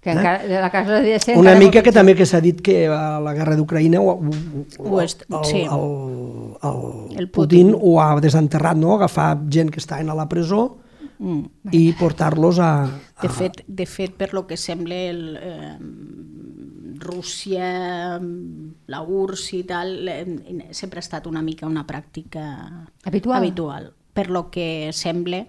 [0.00, 1.34] Que encara, de la casa devia ser...
[1.34, 1.40] Eh?
[1.40, 4.28] Una mica que també que s'ha dit que a la guerra d'Ucraïna el,
[5.42, 5.64] sí.
[5.66, 5.88] el,
[6.62, 6.78] el,
[7.18, 7.74] El Putin, Putin.
[7.74, 8.94] ho ha desenterrat, no?
[8.94, 10.78] agafar gent que estaven a la presó
[11.18, 11.46] Mm.
[11.74, 13.22] i portar-los a, a...
[13.24, 15.76] De fet, de fet, per lo que sembla, el, eh,
[16.98, 18.20] Rússia,
[18.86, 22.44] la URSS i tal, eh, sempre ha estat una mica una pràctica
[23.04, 23.36] Habitual.
[23.38, 23.92] habitual.
[24.18, 25.44] Per lo que sembla,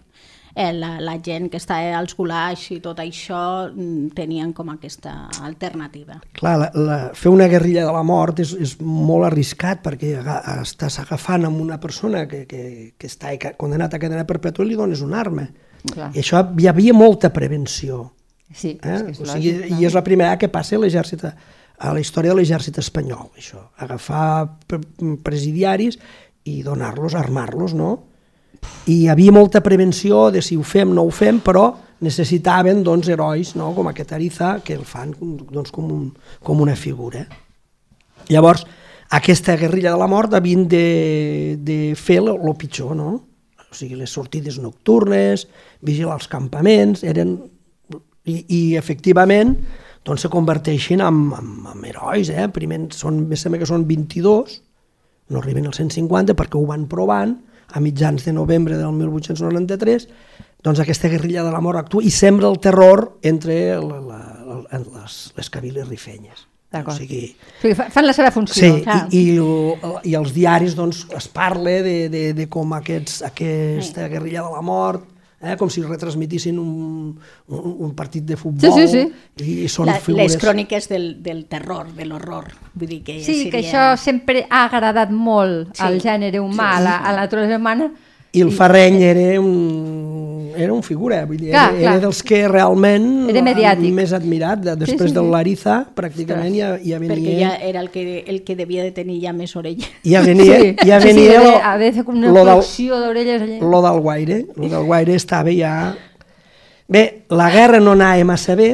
[0.53, 3.39] eh, la, la gent que està als gulags i tot això
[3.71, 6.19] mm, tenien com aquesta alternativa.
[6.38, 10.41] Clar, la, la, fer una guerrilla de la mort és, és molt arriscat perquè aga-
[10.62, 12.62] estàs agafant amb una persona que, que,
[12.99, 15.47] que està condenat a cadena perpètua i li dones una arma.
[15.89, 16.12] Clar.
[16.13, 18.12] I això hi havia molta prevenció.
[18.53, 18.93] Sí, Eh?
[18.95, 19.79] és que és o sigui, lògic.
[19.79, 23.62] I és la primera que passa a l'exèrcit a la història de l'exèrcit espanyol, això.
[23.77, 24.79] Agafar pre
[25.23, 25.97] presidiaris
[26.49, 27.91] i donar-los, armar-los, no?
[28.89, 31.69] I hi havia molta prevenció de si ho fem no ho fem, però
[32.01, 33.73] necessitaven doncs, herois no?
[33.75, 36.05] com aquest Ariza que el fan doncs, com, un,
[36.43, 37.25] com una figura.
[38.29, 38.65] Llavors,
[39.09, 43.11] aquesta guerrilla de la mort havien de, de fer el pitjor, no?
[43.69, 45.47] O sigui, les sortides nocturnes,
[45.85, 47.37] vigilar els campaments, eren...
[48.29, 49.55] I, i efectivament,
[50.05, 52.45] doncs se converteixen en, en, en herois, eh?
[52.53, 54.59] Primer són, em sembla que són 22,
[55.33, 57.33] no arriben als 150 perquè ho van provant,
[57.71, 60.08] a mitjans de novembre del 1893,
[60.63, 64.79] doncs aquesta guerrilla de la mort actua i sembra el terror entre la, la, la,
[64.79, 66.45] les, les cabiles rifenyes.
[66.69, 68.62] O sigui, O sigui, fa- fan la seva funció.
[68.62, 69.08] Sí, clar.
[69.10, 74.05] i, i, el, i els diaris doncs, es parla de, de, de com aquests, aquesta
[74.12, 75.08] guerrilla de la mort,
[75.41, 79.04] eh, com si retransmitissin un, un, un partit de futbol Sí, sí,
[79.45, 80.34] i, i són La, figures...
[80.34, 82.52] les cròniques del, del terror, de l'horror.
[82.73, 83.52] Vull dir que Sí, seria...
[83.52, 85.84] que això sempre ha agradat molt Sí.
[85.86, 87.91] al gènere humà, a la, a la naturalesa humana.
[88.31, 92.01] I el Ferreny era un, era un figura, vull dir, Clar, era, era clar.
[92.03, 93.93] dels que realment Era mediàtic.
[93.97, 94.59] més admirat.
[94.61, 95.31] De, després sí, del sí.
[95.33, 97.39] Lariza, pràcticament ja, ja Perquè venia...
[97.39, 99.87] ja era el que, el que devia de tenir ja més orella.
[100.05, 102.99] Ja venia, sí, ja sí, sí, venia haver, lo- haver fet una lo del- col·lecció
[103.01, 103.57] d'orelles allà.
[103.73, 105.73] Lo del Guaire, lo del Guaire estava ja...
[106.87, 108.69] Bé, la guerra no anava massa bé,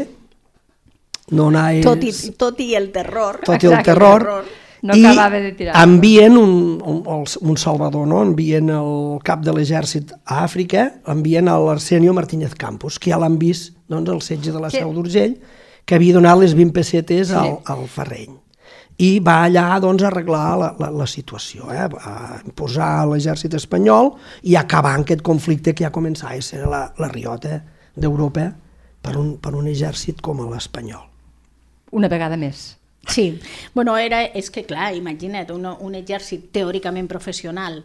[1.32, 1.80] no anava...
[1.84, 3.40] Tot i, tot i el terror.
[3.44, 4.46] tot i el terror, el terror.
[4.84, 5.76] No i acabava de tirar.
[5.82, 8.22] envien un, un, un salvador, no?
[8.24, 13.38] envien el cap de l'exèrcit a Àfrica, envien a l'Arsenio Martínez Campos, que ja l'han
[13.42, 14.82] vist doncs, al setge de la Sí.
[14.82, 15.38] Seu d'Urgell,
[15.86, 18.36] que havia donat les 20 pessetes al, al Ferreny.
[18.98, 21.86] I va allà doncs, a arreglar la, la, la situació, eh?
[21.86, 27.12] a posar l'exèrcit espanyol i acabar aquest conflicte que ja començava a ser la, la
[27.12, 27.60] riota
[27.96, 28.48] d'Europa
[29.04, 31.04] per, un, per un exèrcit com l'espanyol.
[31.96, 32.76] Una vegada més.
[33.08, 33.40] Sí,
[33.74, 37.84] bueno, era, és que clar, imagina't, un, un exèrcit teòricament professional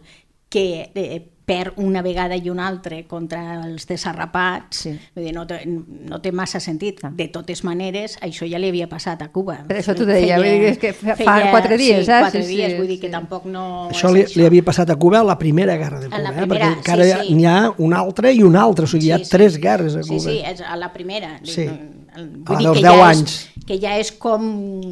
[0.49, 0.63] que
[0.95, 4.91] eh, perd una vegada i una altra contra els desarrapats, Sí.
[5.15, 6.99] vull dir, no, té, no té massa sentit.
[7.17, 9.57] De totes maneres, això ja li havia passat a Cuba.
[9.67, 12.19] Per això t'ho deia, vull dir, és que fa- fa quatre dies, sí, eh?
[12.21, 13.01] quatre Sí, sí, dies, vull dir sí.
[13.01, 13.89] que tampoc no...
[13.89, 16.29] Això li, li havia passat a Cuba a la primera guerra de A Cuba, la
[16.29, 16.33] eh?
[16.37, 17.35] primera, perquè encara sí, sí.
[17.35, 20.09] n'hi ha una altra i una altra, o sigui, hi ha tres guerres a Sí,
[20.09, 20.29] Cuba.
[20.29, 21.39] sí, és a la primera.
[21.43, 21.63] Sí.
[21.63, 22.19] El- A
[22.61, 23.31] la vull dir que 10 ja anys.
[23.57, 24.41] És, que ja és com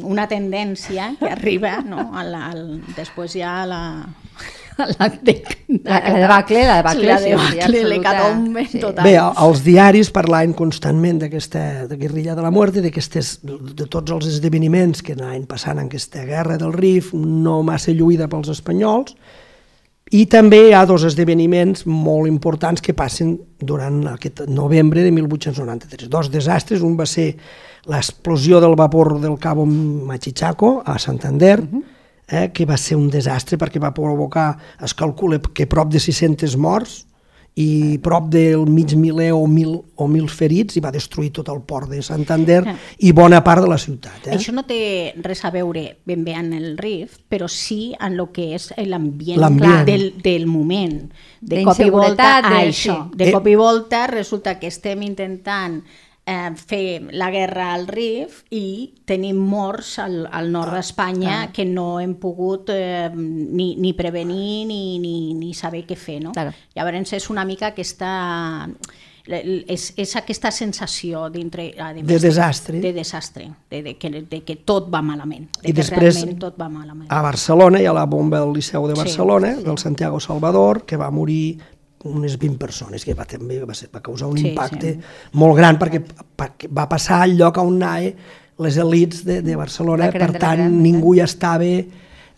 [0.08, 2.10] una tendència que arriba, no?
[2.16, 3.82] Al, al, després ja a la...
[4.80, 5.34] A la, de,
[5.84, 7.88] La- debacle, la debacle, la sí, sí, debacle, absoluta.
[7.88, 8.78] l'hecatombe Sí.
[8.80, 9.04] total.
[9.04, 14.10] Bé, el- els diaris parlaven constantment d'aquesta guerrilla de la mort i d'aquestes de tots
[14.16, 19.14] els esdeveniments que anaven passant en aquesta guerra del Rif, no massa lluïda pels espanyols,
[20.10, 26.08] i també hi ha dos esdeveniments molt importants que passen durant aquest novembre de 1893.
[26.10, 27.36] Dos desastres, un va ser
[27.86, 31.60] l'explosió del vapor del Cabo Machichaco a Santander,
[32.30, 36.56] eh, que va ser un desastre perquè va provocar, es calcula que prop de 600
[36.56, 37.06] morts
[37.58, 41.58] i prop del mig miler o mil, o mil ferits i va destruir tot el
[41.66, 42.60] port de Santander
[43.02, 44.28] i bona part de la ciutat.
[44.28, 44.36] Eh?
[44.36, 48.28] Això no té res a veure ben bé en el RIF, però sí en el
[48.32, 51.10] que és l'ambient del, del moment.
[51.40, 52.96] De cop i volta a de- això.
[53.10, 53.16] sí.
[53.18, 53.32] De Eh.
[53.34, 55.82] cop i volta resulta que estem intentant
[56.30, 58.64] eh, fer la guerra al RIF i
[59.10, 64.98] tenim morts al, al nord d'Espanya que no hem pogut eh, ni, ni prevenir ni,
[65.02, 66.20] ni, ni saber què fer.
[66.24, 66.32] No?
[66.36, 66.54] Claro.
[66.78, 68.14] Llavors és una mica aquesta...
[69.30, 72.80] És, és aquesta sensació dintre, a De desastre.
[72.82, 76.40] de desastre, de, de, que, de que tot va malament, de I que després- realment
[76.40, 77.06] tot va malament.
[77.12, 80.96] A Barcelona hi ha la bomba del Liceu de Sí, Barcelona, del Santiago Salvador, que
[80.98, 81.60] va morir
[82.04, 85.00] unes 20 persones, que va, també va, ser, va causar un Sí, impacte sí.
[85.36, 86.00] molt gran perquè,
[86.36, 88.14] perquè va passar al lloc on anaven
[88.60, 91.64] les elites de, de Barcelona, La crema per tant crema, ningú hi estava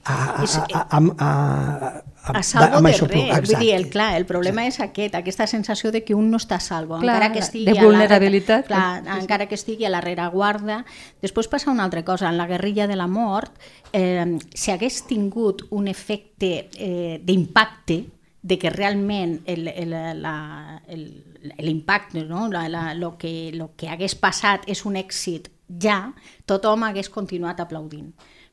[0.04, 3.84] a, a, a, a, a, a, a salvo amb de això, res, vull dir, el,
[3.86, 3.90] exacte.
[3.90, 7.16] clar, el problema és aquest, aquesta sensació de que un no està a salvo, Clar,
[7.16, 8.66] encara que estigui de a la vulnerabilitat.
[8.66, 10.84] clar, encara que estigui a la rereguarda.
[11.22, 13.52] Després passa una altra cosa, en la guerrilla de la mort,
[13.92, 18.04] eh, si hagués tingut un efecte eh, d'impacte,
[18.42, 21.24] de que realment el- el- la- el-
[21.58, 22.48] l'impacte, no?
[22.48, 25.48] la, la, lo, que, lo que hagués passat és un èxit
[25.80, 26.12] ja,
[26.46, 28.12] tothom hagués continuat aplaudint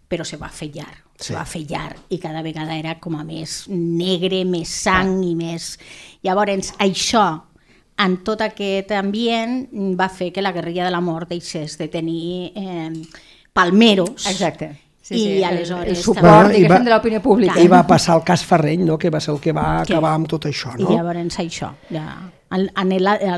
[0.10, 1.28] però se va fer llarg, Sí.
[1.28, 5.36] se va fer llarg i cada vegada era com a més negre, més sang i
[5.36, 5.78] més...
[6.24, 7.44] Llavors, això,
[8.00, 9.68] en tot aquest ambient
[10.00, 12.90] va fer que la guerrilla de la mort deixés de tenir eh,
[13.54, 14.26] palmeros.
[14.32, 14.72] Exacte.
[15.10, 17.60] Sí, I sí, el- aleshores el suport, Bueno, i va- de l'opinió pública.
[17.60, 18.98] I va passar el cas Ferreny, no?
[19.02, 20.76] que va ser el que va Que- acabar amb tot això.
[20.78, 20.92] I No?
[20.92, 22.70] llavors això, ja, en,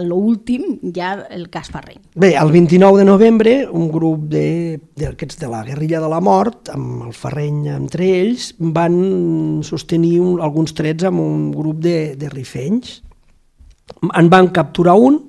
[0.03, 2.01] l'últim, ja el cas Ferreny.
[2.15, 6.19] Bé, el 29 de novembre, un grup de- d'aquests de, de la guerrilla de la
[6.19, 12.17] mort, amb el Ferreny entre ells, van sostenir un, alguns trets amb un grup de,
[12.17, 13.01] de rifenys.
[14.13, 15.21] En van capturar un,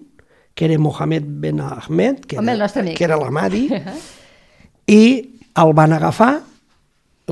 [0.55, 3.69] que era Mohamed Ben Ahmed, que Home, era, que era l'Amadi,
[4.87, 6.41] i el van agafar,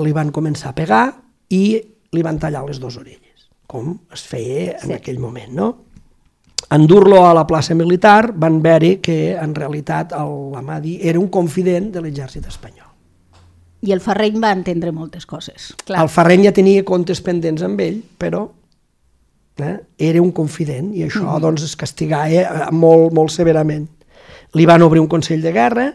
[0.00, 1.04] li van començar a pegar
[1.50, 1.80] i
[2.12, 4.92] li van tallar les dues orelles, com es feia en Sí.
[4.92, 5.76] aquell moment, no?
[6.70, 11.90] endur-lo a la plaça militar van veure que en realitat el- l'Amadi era un confident
[11.92, 12.86] de l'exèrcit espanyol.
[13.82, 15.74] I el Ferreny va entendre moltes coses.
[15.84, 16.02] Clar.
[16.02, 18.50] El Ferreny ja tenia comptes pendents amb ell, però
[19.56, 21.40] eh, era un confident i això Mm-hmm.
[21.40, 23.88] doncs es castigava eh, molt, molt severament.
[24.52, 25.94] Li van obrir un Consell de Guerra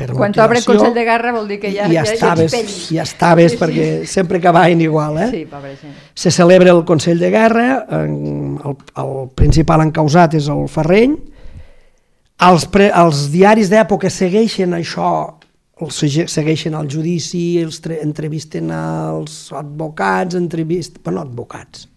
[0.00, 3.00] per Quan t'obre el Consell de Guerra vol dir que ja, ja, ja, estaves, ja
[3.00, 5.28] ja estaves perquè sempre acabaven igual, eh?
[5.32, 5.98] Sí, pobra gent.
[6.16, 7.66] Se celebra el Consell de Guerra,
[7.98, 11.18] el, el principal encausat és el Ferreny,
[12.48, 15.12] els, pre, els diaris d'època segueixen això,
[15.84, 16.00] els
[16.32, 21.89] segueixen el judici, els tre, entrevisten als advocats, entrevist, bueno, advocats,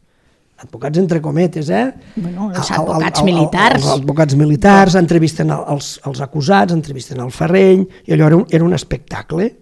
[0.63, 1.93] advocats entre cometes, eh?
[2.15, 3.75] Bueno, els El- el- advocats el- el- militars.
[3.83, 8.47] Els advocats militars entrevisten el- els, els acusats, entrevisten el Ferreny, i allò era un,
[8.49, 9.59] era un espectacle.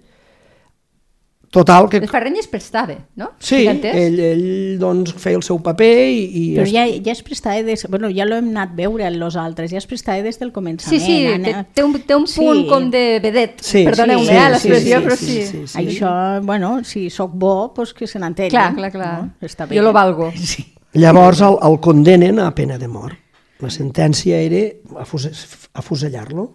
[1.51, 3.33] Total, que El Ferreny es prestava, no?
[3.37, 3.81] Sí, ell,
[4.23, 6.21] ell doncs, feia el seu paper i...
[6.23, 7.83] i Però es- ja, ja es prestava des...
[7.91, 10.55] Bueno, ja l'hem anat a veure en los altres, ja es prestava des del Sí,
[10.55, 11.03] començament.
[11.03, 11.65] sí, té, Anna.
[11.75, 12.67] té, un, té un punt Sí.
[12.69, 13.59] com de vedet.
[13.67, 15.43] Sí, Perdoneu-me, sí, eh, sí, l'expressió, sí, però sí, sí.
[15.51, 15.77] sí, sí.
[15.83, 16.13] Això,
[16.47, 18.55] bueno, si sóc bo, doncs que se n'entengui.
[18.55, 19.11] Clar, clar, clar.
[19.25, 19.33] No?
[19.43, 19.75] Està bé.
[19.75, 20.31] Jo lo valgo.
[20.39, 20.69] Sí.
[20.93, 23.17] Llavors el, el condenen a pena de mort.
[23.61, 24.59] La sentència era
[25.03, 25.29] afuse-
[25.77, 26.47] afusellar-lo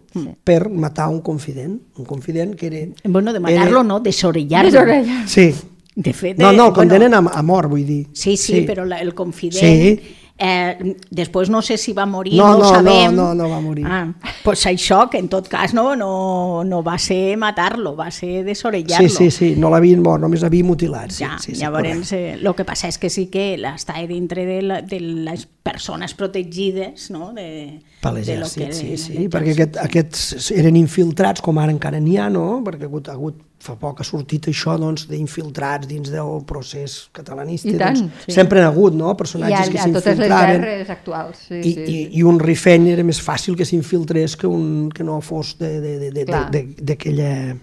[0.43, 2.81] per matar un confident, un confident que era...
[3.05, 4.71] Bueno, de matar-lo, no, desorellar-lo.
[4.73, 5.29] Desorellar.
[5.29, 5.55] Sí.
[5.95, 8.03] De fet, No, no, el condenen a, a mort, vull dir.
[8.13, 9.63] Sí, sí, però la, el confident...
[9.63, 10.16] Sí.
[10.39, 13.15] Eh, després no sé si va morir, No, no, no, ho no, sabem.
[13.17, 13.87] no, no va morir.
[13.89, 14.13] Ah,
[14.45, 18.43] pues això, que en tot cas no, no, no va ser matar-lo, va ser Sí,
[18.45, 19.09] desorellar-lo.
[19.09, 21.11] sí, sí, no l'havien mort, només l'havien mutilat.
[21.11, 22.33] Sí, Ja, sí, sí, llavors, correcte.
[22.35, 26.15] eh, el que passa és que sí que està dintre de, la, de les persones
[26.15, 27.33] protegides, no?
[27.35, 29.33] De, Per de lo l'exèrcit, que- sí, sí, l'exèrcit.
[29.35, 32.63] perquè aquest, aquests eren infiltrats, com ara encara n'hi ha, no?
[32.65, 37.09] Perquè ha hagut, ha hagut, fa poc ha sortit això doncs, d'infiltrats dins del procés
[37.17, 37.69] catalanista.
[37.73, 38.33] I tant, doncs, sí.
[38.37, 39.09] Sempre ha hagut, no?
[39.09, 40.61] I a, Personatges que a totes les s'infiltraven.
[40.61, 41.37] guerres actuals.
[41.49, 42.09] Sí, I, sí, i, sí.
[42.21, 45.99] i un rifeny era més fàcil que s'infiltrés que, un, que no fos de- de-
[45.99, 46.51] de- de- Clar.
[46.51, 47.57] de- de- d'aquella-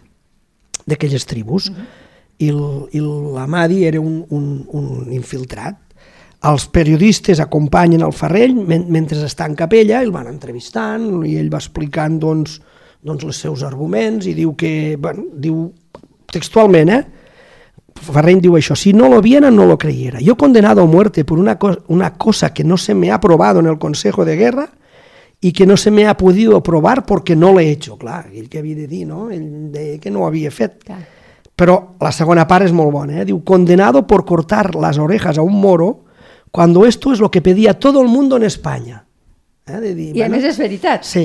[0.86, 1.70] d'aquelles tribus.
[1.72, 1.86] Mhm.
[2.40, 5.78] I el- I l'Amadi era un, un, un infiltrat.
[6.44, 11.52] Els periodistes acompanyen el Ferrell men mentre està en capella, el van entrevistant i ell
[11.54, 12.58] va explicant doncs,
[13.04, 15.70] doncs els seus arguments i diu que, bueno, diu
[16.34, 17.04] textualment, eh?
[18.04, 20.20] Ferrell diu això, si no lo viera no lo creyera.
[20.20, 23.60] Yo condenado a muerte por una, co una cosa que no se me ha aprobado
[23.60, 24.70] en el Consejo de Guerra
[25.40, 27.98] y que no se me ha podido aprobar porque no lo he hecho.
[27.98, 29.30] Clar, ell que havia de dir, no?
[29.32, 30.84] Ell deia que no ho havia fet.
[30.84, 31.04] Clar.
[31.56, 33.26] Però la segona part és molt bona, eh?
[33.30, 36.03] Diu, condenado por cortar las orejas a un moro
[36.54, 39.06] cuando esto es lo que pedía todo el mundo en España.
[39.66, 39.80] Eh?
[39.82, 41.02] De dir, I a més és veritat.
[41.08, 41.24] Sí.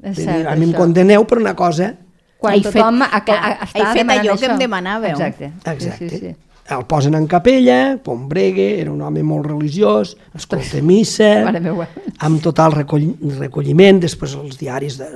[0.00, 1.96] És De cert, dir, a mi em condeneu per una cosa
[2.40, 4.52] Quan He fet- tothom a, a, a, està he fet allò que això.
[4.54, 5.10] em demanàveu.
[5.12, 5.50] Exacte.
[5.74, 5.96] Exacte.
[5.98, 6.36] Sí, sí, sí.
[6.70, 11.50] El posen en capella, Pombregue, era un home molt religiós, escolta missa,
[12.28, 13.08] amb total recoll,
[13.40, 15.08] recolliment, després els diaris de,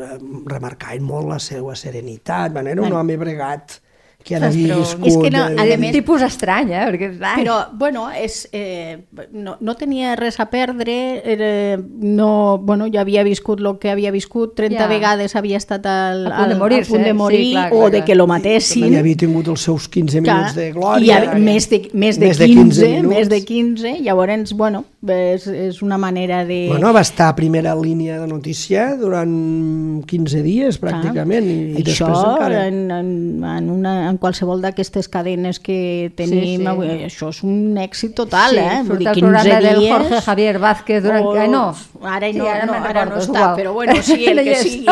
[0.50, 3.00] remarcaven molt la seva serenitat, bueno, era un Bueno.
[3.00, 3.78] home bregat
[4.24, 5.06] que Ostres, havia però viscut...
[5.06, 6.84] és que no, eh, a És més- un tipus estrany, eh?
[6.88, 10.94] Perquè, Però, bueno, és, eh, no, no tenia res a perdre,
[11.28, 14.86] era, no, bueno, ja havia viscut el que havia viscut, 30 Ja.
[14.88, 17.66] vegades havia estat al, A punt de al- morir-se, a punt de sí, morir, clar,
[17.72, 18.06] o clar, de clar.
[18.06, 18.92] que lo matessin.
[18.94, 21.04] Ja havia tingut els seus 15 minuts de glòria.
[21.04, 23.14] I a, més de, més de Més de 15, 15 minuts.
[23.18, 26.68] més de 15, llavors, bueno, és, és una manera de...
[26.70, 32.08] Bueno, va estar a primera línia de notícia durant 15 dies, pràcticament, i, i Això,
[32.08, 32.66] després encara...
[32.68, 36.66] en, en, en, una, en qualsevol d'aquestes cadenes que tenim, Sí, sí.
[36.66, 38.82] avui, això és un èxit total, sí, eh?
[38.86, 41.24] Surt el programa del Jorge Javier Vázquez durant...
[41.24, 41.64] o- Ai, no.
[42.02, 43.56] Ara, Sí, no, ara no, ara no és està, igual.
[43.56, 44.86] però bueno, sí, el que sigui,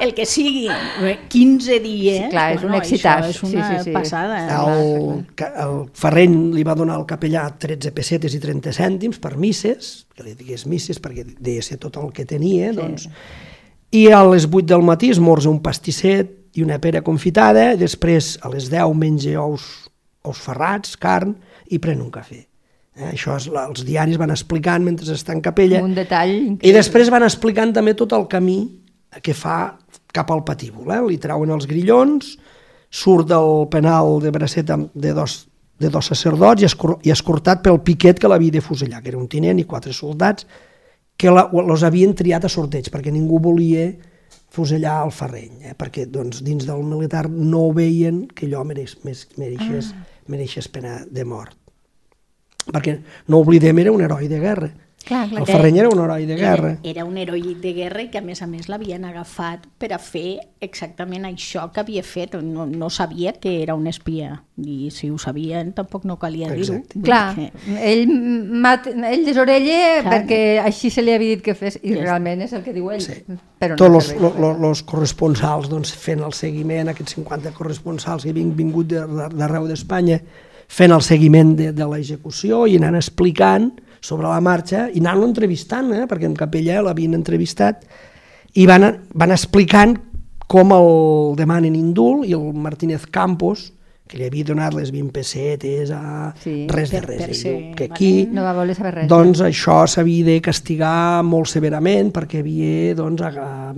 [0.00, 0.68] el que sigui,
[1.28, 3.24] 15 dies, Sí, clar, és un bueno, excitàs.
[3.30, 3.90] això és Sí, una sí, sí.
[3.92, 4.42] passada.
[4.64, 10.06] El, el Ferreny li va donar al capellà 13 pessetes i 30 cèntims per misses,
[10.14, 12.76] que li digués misses perquè deia ser tot el que tenia, sí.
[12.78, 13.08] doncs,
[13.94, 18.36] i a les 8 del matí esmorza un pastisset i una pera confitada, i després
[18.42, 19.64] a les 10 menja ous,
[20.24, 21.34] ous ferrats, carn,
[21.70, 22.44] i pren un cafè.
[22.94, 23.10] Eh?
[23.10, 25.82] Això és, la, els diaris van explicant mentre està en capella.
[25.82, 26.76] Un detall I increïble.
[26.78, 28.58] després van explicant també tot el camí
[29.22, 29.74] que fa
[30.14, 30.92] cap al patíbul.
[30.94, 31.00] Eh?
[31.10, 32.36] Li trauen els grillons,
[32.94, 35.40] surt del penal de bracet de dos,
[35.82, 39.18] de dos sacerdots i, escor i escortat pel piquet que l'havia de fusellar, que era
[39.18, 40.46] un tinent i quatre soldats,
[41.18, 43.88] que la, los havien triat a sorteig, perquè ningú volia
[44.54, 45.74] fusellar el Ferreny, eh?
[45.78, 50.06] perquè doncs, dins del militar no veien que allò mereix, més, mereixés, ah.
[50.30, 51.56] mereixés pena de mort.
[52.64, 52.96] Perquè,
[53.28, 54.70] no oblidem, era un heroi de guerra.
[55.04, 55.40] Clar, clar.
[55.42, 56.70] El Ferreny era un heroi de guerra.
[56.82, 59.90] Era, era un heroi de guerra i que a més a més l'havien agafat per
[59.92, 62.34] a fer exactament això que havia fet.
[62.40, 66.80] No, no sabia que era un espia i si ho sabien tampoc no calia dir-ho.
[67.02, 67.50] Clar, que-
[67.82, 68.08] ell,
[68.64, 70.12] mat, ell desorella Clar.
[70.14, 72.06] perquè així se li havia dit que fes i està.
[72.06, 73.02] realment és el que diu ell.
[73.04, 73.20] Sí.
[73.60, 74.38] Però Tots no los, serveix.
[74.40, 80.20] lo, lo, corresponsals doncs, fent el seguiment, aquests 50 corresponsals que havien vingut d'arreu d'Espanya,
[80.68, 83.72] fent el seguiment de, de l'execució i anant explicant
[84.04, 86.04] sobre la marxa i anant-lo entrevistant, eh?
[86.10, 87.86] perquè en Capella l'havien entrevistat,
[88.54, 88.84] i van,
[89.16, 89.96] van explicant
[90.46, 90.90] com el
[91.40, 93.70] demanen indult i el Martínez Campos,
[94.04, 97.54] que li havia donat les 20 pessetes a Sí, res de per- res, per ser
[97.54, 99.08] diu que aquí No va voler saber res.
[99.08, 103.24] doncs això s'havia de castigar molt severament perquè havia doncs,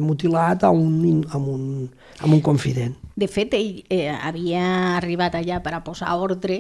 [0.03, 1.87] mutilat a un, a un,
[2.19, 2.97] a un confident.
[3.15, 6.59] De fet, ell eh, havia arribat allà per a posar ordre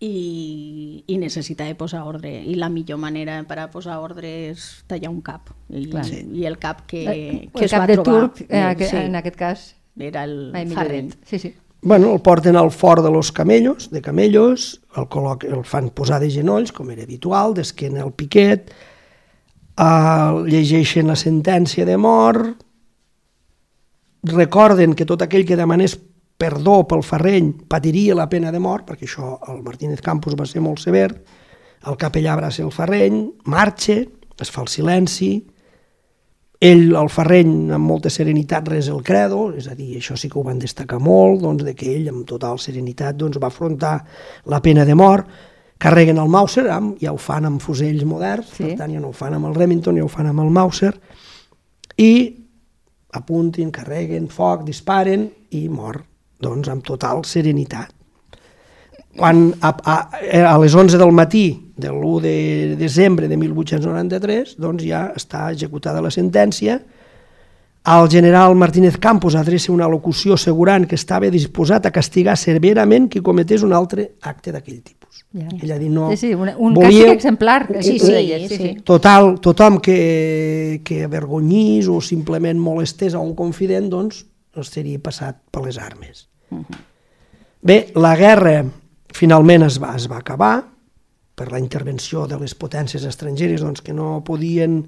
[0.00, 2.30] i, i necessitava posar ordre.
[2.44, 5.50] I la millor manera per a posar ordre és tallar un cap.
[5.70, 6.04] I, Clar.
[6.12, 8.20] i el cap que, Eh, que el es cap va de trobar.
[8.32, 11.14] turc, en, Eh, aquest, sí, en aquest cas, Era el dit.
[11.24, 11.54] Sí, sí.
[11.80, 16.20] Bueno, el porten al fort de los camellos, de camellos, el, col·loc, el fan posar
[16.20, 18.70] de genolls, com era habitual, d'esquena al piquet,
[19.78, 22.62] eh, llegeixen la sentència de mort,
[24.22, 25.96] recorden que tot aquell que demanés
[26.36, 30.60] perdó pel Ferreny patiria la pena de mort, perquè això el Martínez Campos va ser
[30.60, 31.08] molt sever,
[31.86, 33.22] el capellà va ser el Ferreny,
[33.52, 34.02] marxa,
[34.40, 35.30] es fa el silenci,
[36.60, 40.38] ell, el Ferreny, amb molta serenitat res el credo, és a dir, això sí que
[40.40, 43.98] ho van destacar molt, doncs, de que ell, amb total serenitat, doncs, va afrontar
[44.46, 45.28] la pena de mort,
[45.78, 48.64] carreguen el Mauser, amb, ja ho fan amb fusells moderns, Sí.
[48.64, 50.94] per tant, ja no ho fan amb el Remington, ja ho fan amb el Mauser,
[51.96, 52.12] i
[53.12, 56.02] apuntin, carreguen, foc, disparen i mor,
[56.40, 57.92] doncs, amb total serenitat.
[59.16, 59.94] Quan a, a,
[60.52, 61.46] a les 11 del matí
[61.76, 66.76] de l'1 de desembre de 1893 doncs ja està executada la sentència,
[67.86, 73.22] el general Martínez Campos adreça una locució assegurant que estava disposat a castigar severament qui
[73.22, 75.22] cometés un altre acte d'aquell tipus.
[75.32, 75.46] Ja.
[75.62, 76.10] Ell ha dit no...
[76.10, 77.60] Sí, sí, un, un volia- càstig exemplar.
[77.70, 78.72] un- sí, deia, sí, sí.
[78.84, 84.24] Total, tothom que, que avergonyís o simplement molestés a un confident, doncs,
[84.56, 86.26] els seria passat per les armes.
[87.66, 88.60] Bé, la guerra
[89.16, 90.54] finalment es va, es va acabar
[91.36, 94.80] per la intervenció de les potències estrangeres doncs, que no podien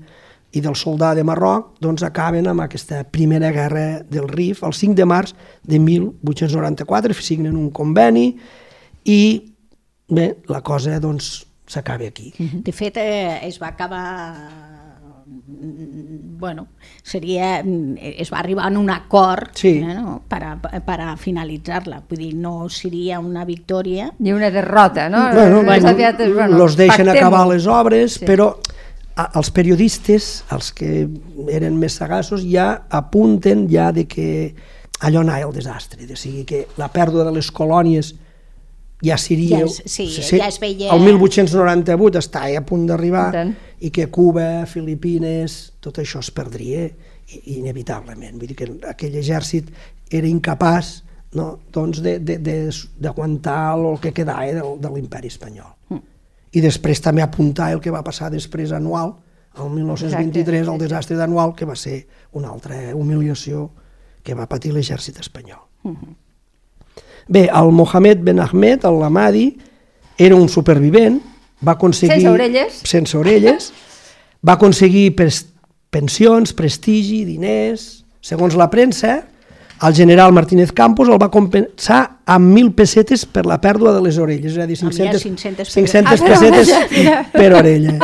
[0.57, 4.97] i del soldà de Marroc, doncs acaben amb aquesta primera guerra del Rif el 5
[4.97, 8.31] de març de 1894, signen un conveni
[9.05, 9.21] i
[10.09, 12.33] bé, la cosa doncs s'acaba aquí.
[12.39, 14.05] De fet, eh, es va acabar
[16.39, 16.69] bueno,
[17.03, 19.69] seria, mm, es va arribar a un acord Sí.
[19.79, 20.23] eh, no?
[20.29, 22.03] per, a, per a finalitzar-la.
[22.09, 25.25] Vull dir, no seria una victòria, I una derrota, no?
[25.35, 27.27] bueno, Més aviat és, bueno, los deixen pactem-ho.
[27.27, 28.19] acabar les obres, Sí.
[28.21, 28.27] sí.
[28.27, 28.55] però
[29.17, 31.09] a, els periodistes, els que
[31.51, 34.55] eren més sagaços, ja apunten ja de que
[35.01, 38.15] allò anava el desastre, de sigui que la pèrdua de les colònies
[39.03, 39.59] ja seria...
[39.61, 43.29] Ja es- sí, ja es veia- El 1898 està a punt d'arribar
[43.81, 46.89] I que Cuba, Filipines, tot això es perdria
[47.47, 48.39] inevitablement.
[48.41, 49.69] Vull dir que aquell exèrcit
[50.11, 51.03] era incapaç
[51.37, 55.75] no, doncs de- de- de- d'aguantar el que quedava de, de l'imperi espanyol.
[55.91, 56.01] Mm.
[56.57, 59.15] I després també apuntar el que va passar després anual,
[59.59, 63.71] el 1923, Exacte, el desastre d'anual, que va ser una altra humiliació
[64.23, 65.61] que va patir l'exèrcit espanyol.
[65.85, 66.15] Mm-hmm.
[67.29, 69.59] Bé, el Mohamed Ben Ahmed, el Lamadi,
[70.17, 71.21] era un supervivent,
[71.67, 72.15] va aconseguir...
[72.23, 72.81] Sense orelles.
[72.85, 73.73] Sense orelles.
[74.47, 75.47] Va aconseguir pres,
[75.91, 78.05] pensions, prestigi, diners...
[78.29, 79.23] Segons la premsa,
[79.87, 84.19] el general Martínez Campos el va compensar amb 1.000 pessetes per la pèrdua de les
[84.19, 87.23] orelles, és a dir, Havia 500, 500 per- 500 Ah, per pessetes orella.
[87.33, 87.95] per orella.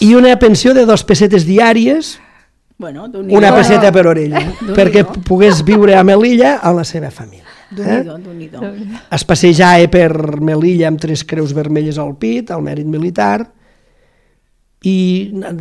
[0.00, 2.16] I una pensió de dos pessetes diàries
[2.78, 4.40] bueno, una peseta per orella,
[4.74, 7.41] perquè pogués viure a Melilla amb la seva família.
[7.80, 8.02] Eh?
[9.16, 13.46] Es passejava per Melilla amb tres creus vermelles al pit, al mèrit militar,
[14.84, 14.96] i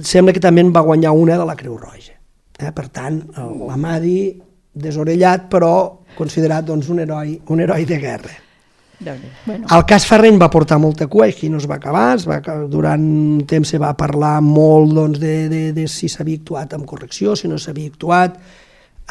[0.02, 2.14] sembla que també en va guanyar una de la Creu Roja.
[2.60, 2.72] Eh?
[2.74, 4.42] Per tant, el- l'Amadi
[4.74, 5.74] desorellat, però
[6.18, 8.38] considerat doncs, un, heroi, un heroi de guerra.
[9.48, 12.28] Bueno, El cas Ferreny va portar molta cua i aquí no es va acabar, es
[12.30, 12.38] va,
[12.70, 16.86] durant un temps se va parlar molt doncs, de, de, de si s'havia actuat amb
[16.86, 18.38] correcció, si no s'havia actuat.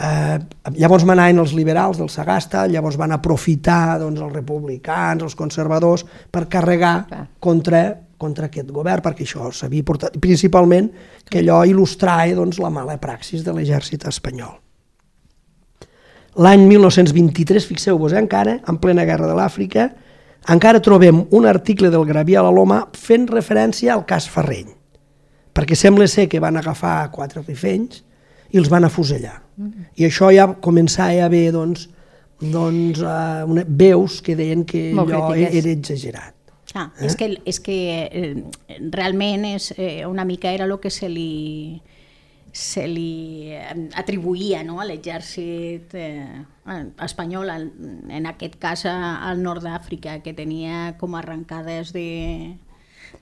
[0.01, 0.39] Eh,
[0.81, 6.47] llavors manaven els liberals del Sagasta, llavors van aprofitar doncs, els republicans, els conservadors, per
[6.49, 7.27] carregar Clar.
[7.39, 7.83] contra,
[8.17, 10.89] contra aquest govern, perquè això s'havia portat, principalment
[11.29, 14.57] que allò il·lustrava doncs, la mala praxis de l'exèrcit espanyol.
[16.41, 19.91] L'any 1923, fixeu-vos, eh, encara, en plena guerra de l'Àfrica,
[20.49, 24.71] encara trobem un article del Gravià a la Loma fent referència al cas Ferreny,
[25.53, 28.01] perquè sembla ser que van agafar quatre rifenys
[28.51, 29.50] i els van afusellar.
[29.97, 31.89] I això ja començava a haver doncs,
[32.41, 35.65] doncs, uh, una, veus que deien que Molt allò crítiques.
[35.65, 36.35] era exagerat.
[36.75, 38.35] Ah, és que, és que eh,
[38.95, 41.83] realment és, eh, una mica era el que se li,
[42.53, 46.45] se li eh, atribuïa no, a l'exèrcit eh,
[47.03, 52.55] espanyol, en aquest cas al nord d'Àfrica, que tenia com arrencades de,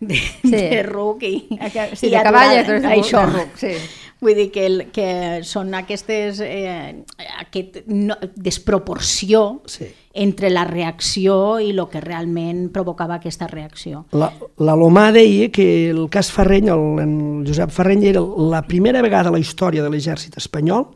[0.01, 0.51] de, Sí.
[0.51, 1.49] de ruc i,
[1.95, 3.25] sí, i de cavall, de- això.
[3.27, 3.73] de ruc, sí.
[4.21, 7.05] Vull dir que, el, que són aquestes, eh,
[7.39, 9.87] aquest no, desproporció Sí.
[10.13, 14.07] entre la reacció i el que realment provocava aquesta reacció.
[14.13, 19.03] La, la Lomà deia que el cas Ferreny, el, el Josep Ferreny, era la primera
[19.03, 20.89] vegada a la història de l'exèrcit espanyol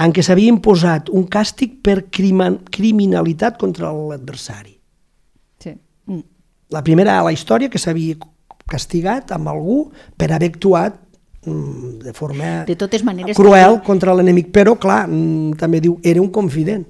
[0.00, 4.76] en què s'havia imposat un càstig per crimen, criminalitat contra l'adversari.
[5.60, 5.74] Sí.
[6.70, 8.16] La primera a la història que s'havia
[8.70, 9.80] castigat amb algú
[10.16, 10.96] per haver actuat
[11.44, 16.22] mm, de forma De totes maneres, cruel contra l'enemic, però clar, mm, també diu, era
[16.22, 16.86] un confident.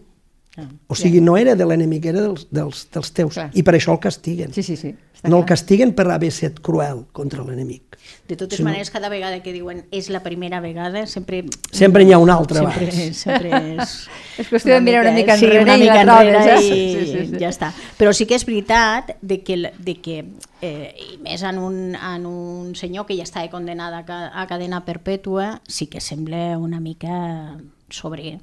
[0.89, 3.35] O sigui, no era de l'enemic, era dels, dels, dels teus.
[3.35, 3.51] Clar.
[3.55, 4.53] I per això el castiguen.
[4.53, 4.95] Sí, sí, sí.
[5.21, 5.57] Està No el clar.
[5.59, 7.99] castiguen per haver estat cruel contra l'enemic.
[8.27, 8.71] De totes Sí, no?
[8.71, 11.45] maneres, cada vegada que diuen és la primera vegada, sempre...
[11.71, 13.17] Sempre n'hi ha una altra sempre, abans.
[13.17, 13.93] sempre és...
[14.41, 16.63] És qüestió de mirar una mica sí, enrere una i la mica trobes, enrere eh?
[16.65, 17.39] i Sí, sí, sí.
[17.43, 17.73] ja està.
[17.99, 20.17] Però sí que és veritat de que, el- de que
[20.63, 24.81] eh, i més en un, en un senyor que ja estava condenat a, a cadena
[24.87, 27.59] perpètua, sí que sembla una mica
[27.91, 28.39] sobre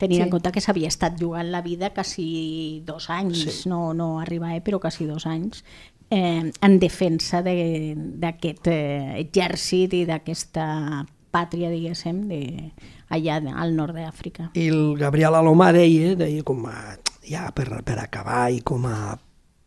[0.00, 0.24] tenint Sí.
[0.26, 3.68] en compte que s'havia estat jugant la vida quasi dos anys, Sí.
[3.68, 5.62] no, no arribava, però quasi dos anys,
[6.10, 12.72] eh, en defensa de- d'aquest eh, exèrcit i d'aquesta pàtria, diguéssim, de,
[13.10, 14.50] allà de- al nord d'Àfrica.
[14.54, 19.18] I el Gabriel Alomà deia, deia com a, ja per, per acabar i com a,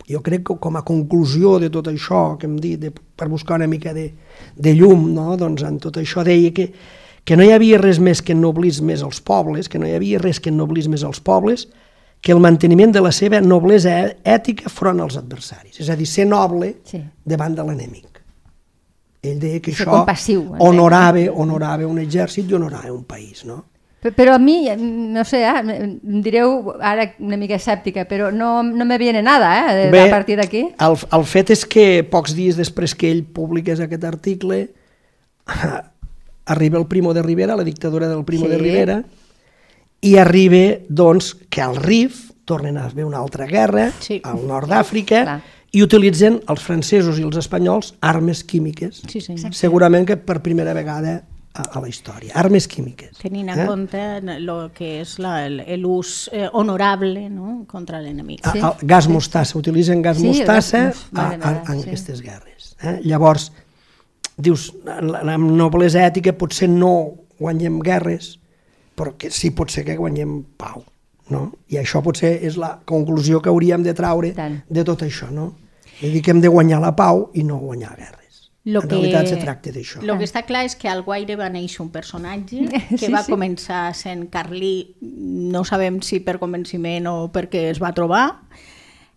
[0.10, 3.56] jo crec que com a conclusió de tot això que hem dit, de, per buscar
[3.56, 4.10] una mica de,
[4.58, 5.38] de llum, no?
[5.38, 6.74] doncs en tot això deia que,
[7.26, 10.20] que no hi havia res més que ennoblís més els pobles, que no hi havia
[10.20, 11.68] res que ennoblís més els pobles,
[12.24, 13.94] que el manteniment de la seva noblesa
[14.24, 15.80] ètica front als adversaris.
[15.80, 17.02] És a dir, ser noble Sí.
[17.26, 18.22] davant de l'enemic.
[19.24, 23.64] Ell deia que Ser això compassiu, honorava, honorava un exèrcit i honorava un país, no?
[24.04, 25.60] Pe- Però a mi, eh, no sé, eh,
[26.04, 30.02] em direu ara una mica escèptica, però no, no me viene nada eh, de, Bé,
[30.08, 30.66] a partir d'aquí.
[30.78, 34.66] El, el fet és que pocs dies després que ell publiqués aquest article
[36.46, 38.52] arriba el Primo de Rivera, la dictadura del Primo Sí.
[38.52, 39.04] de Rivera,
[40.02, 44.20] i arriba doncs, que al RIF tornen a haver una altra guerra Sí.
[44.24, 45.42] al nord d'Àfrica
[45.72, 49.02] i utilitzen els francesos i els espanyols armes químiques.
[49.08, 49.36] Sí, sí.
[49.52, 51.24] Segurament que per primera vegada
[51.56, 52.34] a, a la història.
[52.36, 53.16] Armes químiques.
[53.22, 53.66] Tenint en Eh?
[53.66, 57.64] compte el que és la- el- l'ús eh, honorable no?
[57.68, 58.46] contra l'enemic.
[58.46, 58.60] A- Sí.
[58.60, 61.88] el gas mostassa, utilitzen gas Sí, mostassa gas a, a, en sí.
[61.90, 62.76] aquestes guerres.
[62.82, 63.00] Eh?
[63.04, 63.52] Llavors,
[64.38, 66.94] dius, la noblesa ètica potser no
[67.40, 68.38] guanyem guerres,
[68.96, 70.84] però que sí pot ser que guanyem pau.
[71.34, 71.52] No?
[71.72, 74.60] I això potser és la conclusió que hauríem de traure Tant.
[74.70, 75.30] de tot això.
[75.32, 75.54] No?
[76.02, 78.20] És dir, que hem de guanyar la pau i no guanyar guerres.
[78.66, 80.02] Lo en realitat se tracta d'això.
[80.04, 83.24] El que està clar és que al Guaire va néixer un personatge que Sí, va
[83.24, 83.32] sí.
[83.32, 88.26] començar sent carlí, no sabem si per convenciment o perquè es va trobar,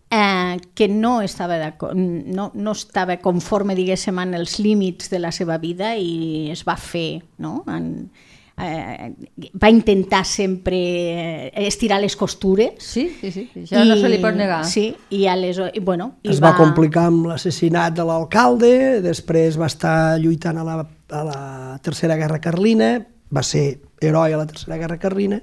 [0.09, 5.57] eh, que no estava, no, no estava conforme, diguéssim, en els límits de la seva
[5.57, 7.63] vida i es va fer, no?
[7.67, 8.09] En,
[8.57, 9.11] eh,
[9.61, 12.79] va intentar sempre estirar les costures.
[12.79, 14.63] Sí, sí, sí, això no se li pot negar.
[14.65, 18.71] Sí, i, aleshores, i, bueno, i es va, complicar amb l'assassinat de l'alcalde,
[19.05, 21.43] després va estar lluitant a la, a la
[21.83, 22.95] Tercera Guerra Carlina,
[23.33, 23.67] va ser
[24.01, 25.41] heroi a la Tercera Guerra Carlina,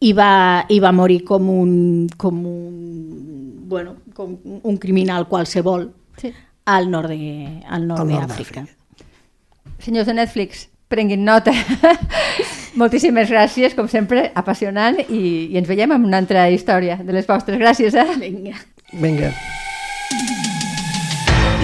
[0.00, 5.90] i va, i va morir com un, com un, bueno, com un criminal qualsevol
[6.20, 6.32] Sí.
[6.66, 8.66] al nord de- al nord Al nord d'Àfrica.
[9.78, 11.52] Senyors de Netflix, prenguin nota.
[12.80, 17.26] Moltíssimes gràcies, com sempre, apassionant, i, i ens veiem amb una altra història de les
[17.26, 17.58] vostres.
[17.58, 18.06] Gràcies, eh?
[18.20, 18.56] Vinga.
[18.92, 19.32] Vinga.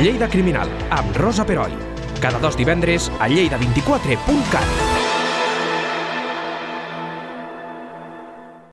[0.00, 1.72] Lleida Criminal, amb Rosa Peroi.
[2.20, 4.95] Cada dos divendres a lleida24.cat.